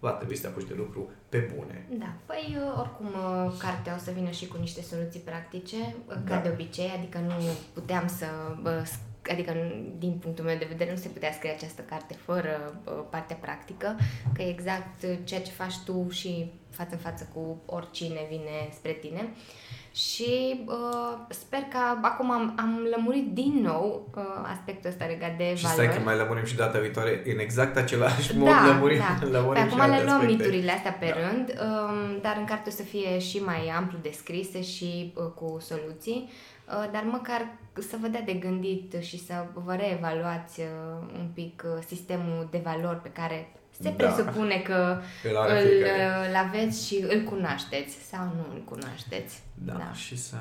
va 0.00 0.10
trebui 0.10 0.36
să 0.36 0.42
te 0.42 0.48
apuci 0.48 0.68
de 0.68 0.74
lucru 0.76 1.10
pe 1.28 1.50
bune. 1.54 1.86
Da, 1.98 2.12
păi 2.26 2.58
oricum 2.78 3.14
cartea 3.58 3.94
o 3.94 3.98
să 3.98 4.10
vină 4.10 4.30
și 4.30 4.46
cu 4.46 4.56
niște 4.60 4.82
soluții 4.82 5.20
practice, 5.20 5.94
da. 6.06 6.14
ca 6.24 6.40
de 6.40 6.48
obicei, 6.48 6.90
adică 6.96 7.18
nu 7.18 7.34
puteam 7.72 8.06
să 8.06 8.26
adică 9.30 9.52
din 9.98 10.12
punctul 10.12 10.44
meu 10.44 10.56
de 10.56 10.66
vedere 10.68 10.90
nu 10.90 10.96
se 10.96 11.08
putea 11.08 11.32
scrie 11.32 11.50
această 11.50 11.82
carte 11.82 12.14
fără 12.14 12.80
uh, 12.84 12.92
partea 13.10 13.36
practică, 13.36 13.96
că 14.34 14.42
exact 14.42 15.24
ceea 15.24 15.40
ce 15.40 15.50
faci 15.50 15.78
tu 15.84 16.06
și 16.10 16.52
față 16.70 16.90
în 16.92 16.98
față 16.98 17.28
cu 17.34 17.62
oricine 17.66 18.26
vine 18.28 18.68
spre 18.72 18.92
tine. 18.92 19.28
Și 19.92 20.64
uh, 20.66 21.18
sper 21.28 21.58
că 21.58 21.78
acum 22.02 22.30
am, 22.30 22.54
am 22.58 22.86
lămurit 22.96 23.34
din 23.34 23.60
nou 23.62 24.08
uh, 24.16 24.22
aspectul 24.52 24.90
ăsta 24.90 25.04
legat 25.04 25.36
de 25.36 25.54
și 25.54 25.62
valori. 25.62 25.82
Și 25.82 25.88
stai 25.88 25.96
că 25.96 26.02
mai 26.04 26.16
lămurim 26.16 26.44
și 26.44 26.56
data 26.56 26.78
viitoare 26.78 27.22
în 27.24 27.38
exact 27.38 27.76
același 27.76 28.36
mod 28.36 28.48
da, 28.48 28.66
lămurim, 28.66 28.98
da. 28.98 29.26
lămurim 29.26 29.62
Pe 29.62 29.74
acum 29.74 29.90
le 29.90 30.02
luăm 30.04 30.24
miturile 30.24 30.72
astea 30.72 30.92
pe 30.92 31.14
da. 31.14 31.28
rând, 31.28 31.48
uh, 31.48 32.18
dar 32.22 32.36
în 32.38 32.44
carte 32.44 32.68
o 32.68 32.72
să 32.72 32.82
fie 32.82 33.18
și 33.18 33.38
mai 33.38 33.68
amplu 33.68 33.98
descrise 34.02 34.62
și 34.62 35.12
uh, 35.16 35.24
cu 35.34 35.58
soluții. 35.60 36.30
Uh, 36.68 36.88
dar 36.92 37.02
măcar 37.02 37.46
să 37.72 37.96
vă 38.00 38.06
dea 38.06 38.22
de 38.22 38.32
gândit 38.32 38.94
și 39.00 39.24
să 39.24 39.46
vă 39.64 39.74
reevaluați 39.74 40.60
uh, 40.60 40.66
un 41.18 41.28
pic 41.34 41.62
uh, 41.66 41.82
sistemul 41.86 42.48
de 42.50 42.60
valori 42.64 43.00
pe 43.00 43.08
care 43.08 43.52
se 43.80 43.94
da. 43.96 44.04
presupune 44.04 44.56
că 44.58 45.00
îl, 45.24 45.84
îl 46.28 46.34
aveți 46.36 46.86
și 46.86 47.04
îl 47.08 47.22
cunoașteți 47.22 47.96
sau 48.10 48.24
nu 48.24 48.54
îl 48.54 48.62
cunoașteți. 48.64 49.42
Da, 49.54 49.72
da. 49.72 49.92
și 49.92 50.18
să 50.18 50.36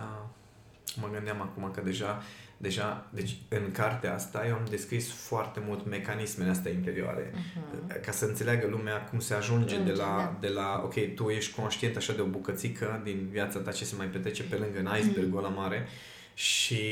mă 0.95 1.07
gândeam 1.13 1.41
acum 1.41 1.71
că 1.73 1.81
deja 1.81 2.21
deja, 2.61 3.05
deci 3.09 3.37
în 3.49 3.71
cartea 3.71 4.13
asta 4.13 4.43
eu 4.47 4.53
am 4.53 4.65
descris 4.69 5.11
foarte 5.11 5.61
mult 5.67 5.85
mecanismele 5.85 6.49
astea 6.49 6.71
interioare 6.71 7.31
uh-huh. 7.33 8.01
ca 8.05 8.11
să 8.11 8.25
înțeleagă 8.25 8.67
lumea 8.67 9.03
cum 9.03 9.19
se 9.19 9.33
ajunge 9.33 9.81
uh-huh, 9.81 9.85
de, 9.85 9.91
la, 9.91 10.15
da. 10.17 10.37
de 10.39 10.47
la, 10.47 10.81
ok, 10.83 11.15
tu 11.15 11.29
ești 11.29 11.59
conștient 11.59 11.95
așa 11.95 12.13
de 12.13 12.21
o 12.21 12.25
bucățică 12.25 13.01
din 13.03 13.27
viața 13.31 13.59
ta 13.59 13.71
ce 13.71 13.85
se 13.85 13.95
mai 13.95 14.05
petrece 14.05 14.43
pe 14.43 14.55
lângă 14.55 14.79
în 14.79 14.97
icebergul 14.99 15.41
uh-huh. 15.41 15.45
ăla 15.45 15.55
mare 15.55 15.87
și 16.33 16.83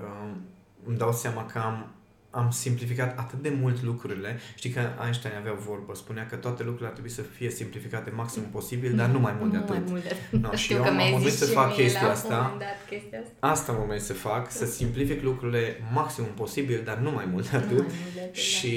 um, 0.00 0.40
îmi 0.86 0.96
dau 0.96 1.12
seama 1.12 1.46
că 1.46 1.58
am 1.58 1.94
am 2.36 2.50
simplificat 2.50 3.18
atât 3.18 3.42
de 3.42 3.56
mult 3.60 3.82
lucrurile. 3.82 4.38
Știi 4.54 4.70
că 4.70 4.80
Einstein 5.04 5.34
avea 5.38 5.52
o 5.52 5.60
vorbă, 5.68 5.94
spunea 5.94 6.26
că 6.26 6.36
toate 6.36 6.62
lucrurile 6.62 6.86
ar 6.86 6.92
trebui 6.92 7.10
să 7.10 7.22
fie 7.22 7.50
simplificate 7.50 8.10
maxim 8.10 8.42
posibil, 8.42 8.94
dar 8.96 9.08
nu 9.08 9.18
mai 9.18 9.34
mult 9.38 9.50
de 9.50 9.56
atât. 9.56 9.68
Mai 9.68 9.84
mult 9.86 10.02
No, 10.30 10.54
și 10.62 10.72
eu 10.72 10.84
am 10.84 10.96
moment 11.10 11.32
să 11.32 11.44
fac 11.44 11.74
chestia 11.74 12.10
asta. 12.10 12.56
chestia 12.88 13.18
asta. 13.18 13.46
Asta 13.46 13.72
am 13.72 13.78
moment 13.78 14.00
să 14.00 14.12
fac, 14.12 14.50
să 14.50 14.66
simplific 14.66 15.22
lucrurile 15.22 15.80
maximum 15.92 16.30
posibil, 16.30 16.82
dar 16.84 16.96
nu 16.96 17.10
mai 17.10 17.24
mult 17.30 17.50
de 17.50 17.56
atât. 17.56 17.70
Mult 17.70 18.14
de 18.14 18.20
atât 18.20 18.34
și 18.34 18.74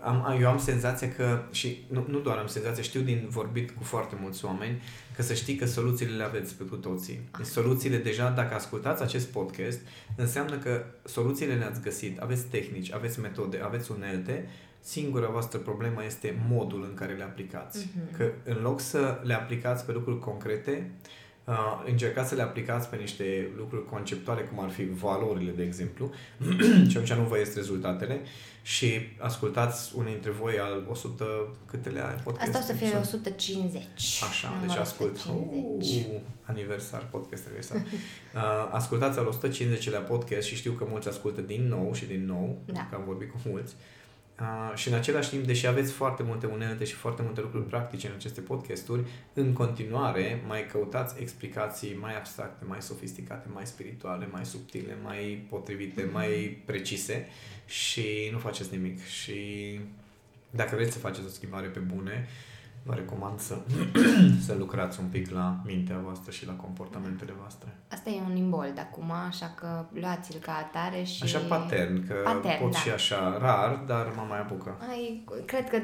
da. 0.00 0.08
am, 0.08 0.38
eu 0.40 0.48
am 0.48 0.58
senzația 0.58 1.12
că, 1.16 1.42
și 1.50 1.84
nu, 1.88 2.04
nu 2.08 2.18
doar 2.18 2.36
am 2.36 2.46
senzația, 2.46 2.82
știu 2.82 3.00
din 3.00 3.26
vorbit 3.28 3.70
cu 3.70 3.82
foarte 3.82 4.16
mulți 4.20 4.44
oameni, 4.44 4.82
că 5.18 5.24
să 5.24 5.34
știi 5.34 5.54
că 5.54 5.66
soluțiile 5.66 6.16
le 6.16 6.22
aveți 6.22 6.54
pe 6.54 6.64
cu 6.64 6.76
toții. 6.76 7.20
Deci 7.36 7.46
soluțiile 7.46 7.96
deja, 7.96 8.30
dacă 8.30 8.54
ascultați 8.54 9.02
acest 9.02 9.26
podcast, 9.26 9.80
înseamnă 10.16 10.58
că 10.58 10.84
soluțiile 11.04 11.54
le-ați 11.54 11.80
găsit, 11.80 12.18
aveți 12.18 12.44
tehnici, 12.44 12.92
aveți 12.92 13.20
metode, 13.20 13.60
aveți 13.64 13.90
unelte, 13.90 14.48
singura 14.80 15.28
voastră 15.28 15.58
problemă 15.58 16.04
este 16.04 16.42
modul 16.48 16.86
în 16.88 16.94
care 16.94 17.14
le 17.14 17.22
aplicați. 17.22 17.86
Uh-huh. 17.86 18.16
Că 18.16 18.30
în 18.44 18.56
loc 18.62 18.80
să 18.80 19.20
le 19.22 19.34
aplicați 19.34 19.84
pe 19.84 19.92
lucruri 19.92 20.18
concrete, 20.18 20.90
uh, 20.90 21.27
încercați 21.86 22.28
să 22.28 22.34
le 22.34 22.42
aplicați 22.42 22.88
pe 22.88 22.96
niște 22.96 23.50
lucruri 23.56 23.84
conceptuale, 23.84 24.40
cum 24.40 24.60
ar 24.60 24.70
fi 24.70 24.84
valorile, 24.84 25.50
de 25.50 25.62
exemplu, 25.62 26.10
și 26.88 26.96
atunci 26.96 27.12
nu 27.12 27.22
vă 27.22 27.38
ies 27.38 27.54
rezultatele, 27.54 28.20
și 28.62 29.00
ascultați 29.18 29.92
unul 29.96 30.10
dintre 30.10 30.30
voi 30.30 30.58
al 30.58 30.86
100, 30.90 31.24
câtele 31.66 32.00
are 32.00 32.20
podcast? 32.24 32.54
Asta 32.54 32.58
o 32.58 32.76
să 32.76 32.84
fie 32.84 32.98
150. 33.00 33.82
Așa, 34.28 34.52
deci 34.66 34.76
ascult. 34.76 35.16
150. 35.16 36.04
Uh, 36.04 36.20
aniversar, 36.42 37.06
podcast 37.10 37.44
aniversar. 37.46 37.76
uh, 37.76 38.68
ascultați 38.70 39.18
al 39.18 39.38
150-lea 39.42 40.06
podcast 40.08 40.46
și 40.46 40.54
știu 40.56 40.72
că 40.72 40.86
mulți 40.88 41.08
ascultă 41.08 41.40
din 41.40 41.68
nou 41.68 41.94
și 41.94 42.04
din 42.04 42.26
nou, 42.26 42.58
da. 42.64 42.86
că 42.90 42.94
am 42.96 43.04
vorbit 43.04 43.30
cu 43.30 43.38
mulți. 43.44 43.74
Uh, 43.74 43.97
Uh, 44.40 44.76
și 44.76 44.88
în 44.88 44.94
același 44.94 45.30
timp, 45.30 45.44
deși 45.44 45.66
aveți 45.66 45.92
foarte 45.92 46.22
multe 46.22 46.46
unelte 46.46 46.84
și 46.84 46.94
foarte 46.94 47.22
multe 47.22 47.40
lucruri 47.40 47.64
practice 47.64 48.06
în 48.06 48.12
aceste 48.16 48.40
podcasturi, 48.40 49.02
în 49.32 49.52
continuare 49.52 50.42
mai 50.46 50.66
căutați 50.66 51.20
explicații 51.20 51.96
mai 52.00 52.16
abstracte, 52.16 52.64
mai 52.64 52.82
sofisticate, 52.82 53.48
mai 53.52 53.66
spirituale, 53.66 54.28
mai 54.30 54.44
subtile, 54.44 54.96
mai 55.02 55.46
potrivite, 55.50 56.08
mm-hmm. 56.08 56.12
mai 56.12 56.62
precise 56.64 57.28
și 57.66 58.28
nu 58.32 58.38
faceți 58.38 58.76
nimic. 58.76 59.04
Și 59.04 59.80
dacă 60.50 60.76
vreți 60.76 60.92
să 60.92 60.98
faceți 60.98 61.26
o 61.26 61.30
schimbare 61.30 61.66
pe 61.66 61.78
bune, 61.78 62.26
uh, 62.26 62.47
vă 62.88 62.94
recomand 62.94 63.38
să, 63.38 63.56
să 64.46 64.54
lucrați 64.58 65.00
un 65.00 65.06
pic 65.06 65.30
la 65.30 65.56
mintea 65.64 65.98
voastră 66.04 66.30
și 66.30 66.46
la 66.46 66.52
comportamentele 66.52 67.32
voastre. 67.38 67.76
Asta 67.88 68.10
e 68.10 68.20
un 68.30 68.36
imbold 68.36 68.78
acum, 68.78 69.10
așa 69.28 69.54
că 69.56 69.84
luați-l 70.00 70.38
ca 70.40 70.52
atare 70.52 71.02
și... 71.02 71.22
Așa 71.22 71.38
patern, 71.38 72.06
că 72.06 72.14
patern, 72.24 72.62
pot 72.62 72.72
da. 72.72 72.78
și 72.78 72.90
așa 72.90 73.38
rar, 73.40 73.82
dar 73.86 74.12
mă 74.16 74.24
mai 74.28 74.38
apucă. 74.38 74.76
Ai, 74.90 75.24
cred 75.44 75.68
că 75.70 75.78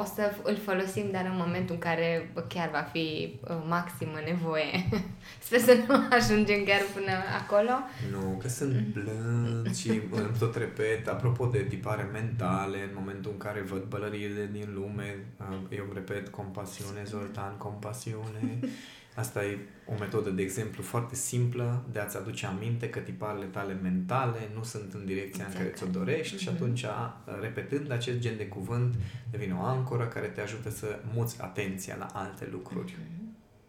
o 0.00 0.04
să 0.04 0.22
îl 0.42 0.56
folosim, 0.56 1.08
dar 1.12 1.24
în 1.24 1.36
momentul 1.36 1.74
în 1.74 1.80
care 1.80 2.32
chiar 2.48 2.70
va 2.70 2.88
fi 2.92 3.38
uh, 3.40 3.56
maximă 3.68 4.18
nevoie. 4.24 4.88
Sper 5.46 5.58
să 5.58 5.76
nu 5.88 5.94
ajungem 6.18 6.64
chiar 6.64 6.80
până 6.94 7.14
acolo. 7.42 7.74
Nu, 8.12 8.36
că 8.40 8.48
sunt 8.48 8.74
mm. 8.74 8.92
blând 8.92 9.76
și 9.76 10.00
tot 10.38 10.56
repet, 10.56 11.08
apropo 11.08 11.46
de 11.46 11.62
tipare 11.62 12.08
mentale, 12.12 12.78
în 12.82 12.94
momentul 12.94 13.30
în 13.30 13.38
care 13.38 13.60
văd 13.60 13.82
bălăriile 13.82 14.48
din 14.52 14.68
lume, 14.74 15.24
uh, 15.40 15.76
eu 15.76 15.84
îmi 15.84 15.94
repet 15.94 16.28
compasiune, 16.36 17.04
Zoltan, 17.04 17.56
compasiune. 17.56 18.58
Asta 19.14 19.44
e 19.44 19.58
o 19.86 19.98
metodă, 19.98 20.30
de 20.30 20.42
exemplu, 20.42 20.82
foarte 20.82 21.14
simplă 21.14 21.84
de 21.92 21.98
a-ți 21.98 22.16
aduce 22.16 22.46
aminte 22.46 22.90
că 22.90 22.98
tiparele 22.98 23.44
tale 23.44 23.72
mentale 23.82 24.38
nu 24.54 24.62
sunt 24.62 24.92
în 24.92 25.04
direcția 25.04 25.44
exact. 25.44 25.52
în 25.52 25.58
care 25.58 25.70
ți-o 25.76 25.86
dorești 25.86 26.36
mm-hmm. 26.36 26.40
și 26.40 26.48
atunci, 26.48 26.84
repetând 27.40 27.92
acest 27.92 28.18
gen 28.18 28.36
de 28.36 28.46
cuvânt, 28.46 28.94
devine 29.30 29.54
o 29.54 29.62
ancoră 29.62 30.06
care 30.06 30.26
te 30.26 30.40
ajută 30.40 30.70
să 30.70 30.98
muți 31.14 31.42
atenția 31.42 31.96
la 31.98 32.06
alte 32.12 32.48
lucruri. 32.50 32.92
Mm-hmm. 32.92 33.22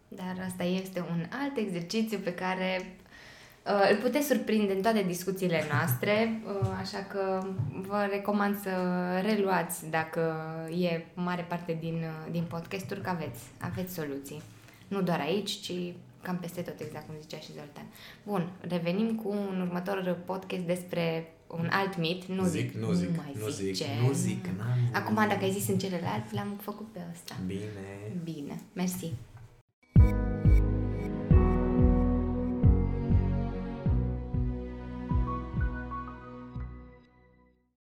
Dar 0.07 0.45
asta 0.45 0.63
este 0.63 0.99
un 0.99 1.25
alt 1.29 1.57
exercițiu 1.57 2.17
pe 2.17 2.33
care 2.33 2.95
Uh, 3.65 3.89
îl 3.91 3.97
puteți 4.01 4.27
surprinde 4.27 4.73
în 4.73 4.81
toate 4.81 5.03
discuțiile 5.07 5.63
noastre, 5.71 6.41
uh, 6.45 6.67
așa 6.79 6.97
că 6.97 7.47
vă 7.87 8.07
recomand 8.09 8.59
să 8.61 8.69
reluați 9.21 9.89
dacă 9.89 10.35
e 10.79 11.05
mare 11.13 11.45
parte 11.49 11.77
din, 11.79 11.93
uh, 11.93 12.31
din 12.31 12.43
podcasturi 12.43 13.01
că 13.01 13.09
aveți, 13.09 13.39
aveți 13.59 13.93
soluții. 13.93 14.41
Nu 14.87 15.01
doar 15.01 15.19
aici, 15.19 15.51
ci 15.51 15.73
cam 16.21 16.37
peste 16.37 16.61
tot, 16.61 16.79
exact 16.79 17.05
cum 17.05 17.15
zicea 17.21 17.37
și 17.37 17.51
Zoltan. 17.51 17.85
Bun, 18.23 18.51
revenim 18.59 19.15
cu 19.15 19.29
un 19.29 19.61
următor 19.61 20.17
podcast 20.25 20.63
despre 20.63 21.33
un 21.47 21.69
alt 21.71 21.97
mit. 21.97 22.25
Nu 22.25 22.45
zic, 22.45 22.71
zic 22.71 22.81
nu 22.81 22.91
zic, 22.91 23.09
nu, 23.09 23.15
mai 23.15 23.35
nu 23.39 23.47
zic, 23.47 23.75
zic 23.75 23.87
nu 24.01 24.11
zic, 24.11 24.45
n-am 24.45 24.77
Acum, 24.93 25.15
dacă 25.15 25.43
ai 25.43 25.51
zis 25.51 25.67
în 25.67 25.77
celălalt, 25.77 26.31
l-am 26.31 26.59
făcut 26.61 26.87
pe 26.91 26.99
ăsta. 27.11 27.35
Bine. 27.45 27.61
Bine, 28.23 28.61
mersi. 28.73 29.11